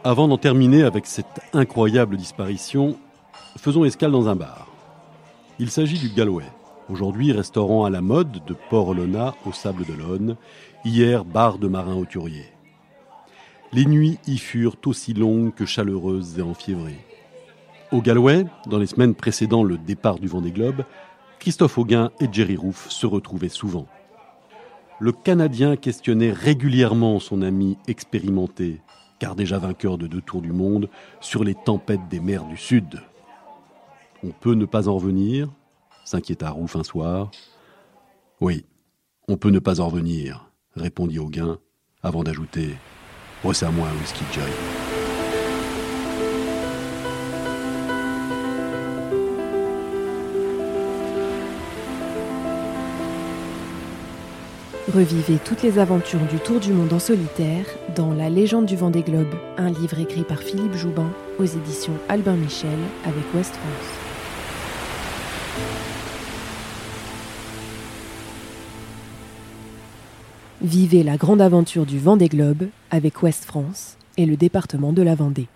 Avant 0.06 0.28
d'en 0.28 0.36
terminer 0.36 0.82
avec 0.82 1.06
cette 1.06 1.40
incroyable 1.54 2.18
disparition, 2.18 2.98
faisons 3.64 3.86
escale 3.86 4.12
dans 4.12 4.28
un 4.28 4.36
bar. 4.36 4.68
Il 5.58 5.70
s'agit 5.70 5.98
du 5.98 6.10
Galway, 6.10 6.44
aujourd'hui 6.90 7.32
restaurant 7.32 7.86
à 7.86 7.90
la 7.90 8.02
mode 8.02 8.44
de 8.44 8.54
Port-Olona 8.68 9.34
au 9.46 9.52
Sable 9.52 9.86
d'Olonne, 9.86 10.36
hier 10.84 11.24
bar 11.24 11.56
de 11.56 11.66
marins 11.66 11.96
auturiers. 11.96 12.52
Les 13.72 13.86
nuits 13.86 14.18
y 14.26 14.36
furent 14.36 14.76
aussi 14.84 15.14
longues 15.14 15.54
que 15.54 15.64
chaleureuses 15.64 16.38
et 16.38 16.42
enfiévrées. 16.42 17.00
Au 17.90 18.02
Galway, 18.02 18.44
dans 18.66 18.76
les 18.76 18.86
semaines 18.86 19.14
précédant 19.14 19.64
le 19.64 19.78
départ 19.78 20.18
du 20.18 20.28
Vendée 20.28 20.52
Globe, 20.52 20.84
Christophe 21.38 21.78
Auguin 21.78 22.10
et 22.20 22.28
Jerry 22.30 22.56
Roof 22.56 22.90
se 22.90 23.06
retrouvaient 23.06 23.48
souvent. 23.48 23.86
Le 25.00 25.12
Canadien 25.12 25.76
questionnait 25.76 26.32
régulièrement 26.32 27.18
son 27.18 27.40
ami 27.40 27.78
expérimenté, 27.88 28.82
car 29.18 29.34
déjà 29.34 29.58
vainqueur 29.58 29.96
de 29.96 30.06
deux 30.06 30.20
tours 30.20 30.42
du 30.42 30.52
monde, 30.52 30.90
sur 31.22 31.44
les 31.44 31.54
tempêtes 31.54 32.08
des 32.10 32.20
mers 32.20 32.44
du 32.44 32.58
Sud. 32.58 33.00
On 34.24 34.30
peut 34.30 34.54
ne 34.54 34.64
pas 34.64 34.88
en 34.88 34.94
revenir 34.94 35.50
s'inquiéta 36.06 36.50
Rouf 36.50 36.76
un 36.76 36.82
soir. 36.82 37.30
Oui, 38.40 38.64
on 39.28 39.36
peut 39.36 39.50
ne 39.50 39.58
pas 39.58 39.80
en 39.80 39.88
revenir, 39.88 40.50
répondit 40.74 41.18
Auguin, 41.18 41.58
avant 42.02 42.22
d'ajouter 42.22 42.74
Resserre-moi 43.42 43.86
un 43.86 44.00
whisky, 44.00 44.24
Jerry. 44.32 44.50
Revivez 54.94 55.38
toutes 55.44 55.62
les 55.62 55.78
aventures 55.78 56.24
du 56.30 56.38
Tour 56.38 56.60
du 56.60 56.72
Monde 56.72 56.92
en 56.92 56.98
solitaire 56.98 57.66
dans 57.94 58.14
La 58.14 58.30
légende 58.30 58.66
du 58.66 58.76
Vendée 58.76 59.02
Globe, 59.02 59.34
un 59.58 59.70
livre 59.70 59.98
écrit 59.98 60.22
par 60.22 60.38
Philippe 60.38 60.74
Joubin 60.74 61.10
aux 61.38 61.44
éditions 61.44 61.98
Albin 62.08 62.36
Michel 62.36 62.78
avec 63.04 63.24
West 63.34 63.54
France. 63.56 64.03
Vivez 70.64 71.02
la 71.02 71.18
grande 71.18 71.42
aventure 71.42 71.84
du 71.84 71.98
Vendée 71.98 72.30
Globe 72.30 72.68
avec 72.90 73.22
Ouest 73.22 73.44
France 73.44 73.98
et 74.16 74.24
le 74.24 74.38
département 74.38 74.94
de 74.94 75.02
la 75.02 75.14
Vendée. 75.14 75.46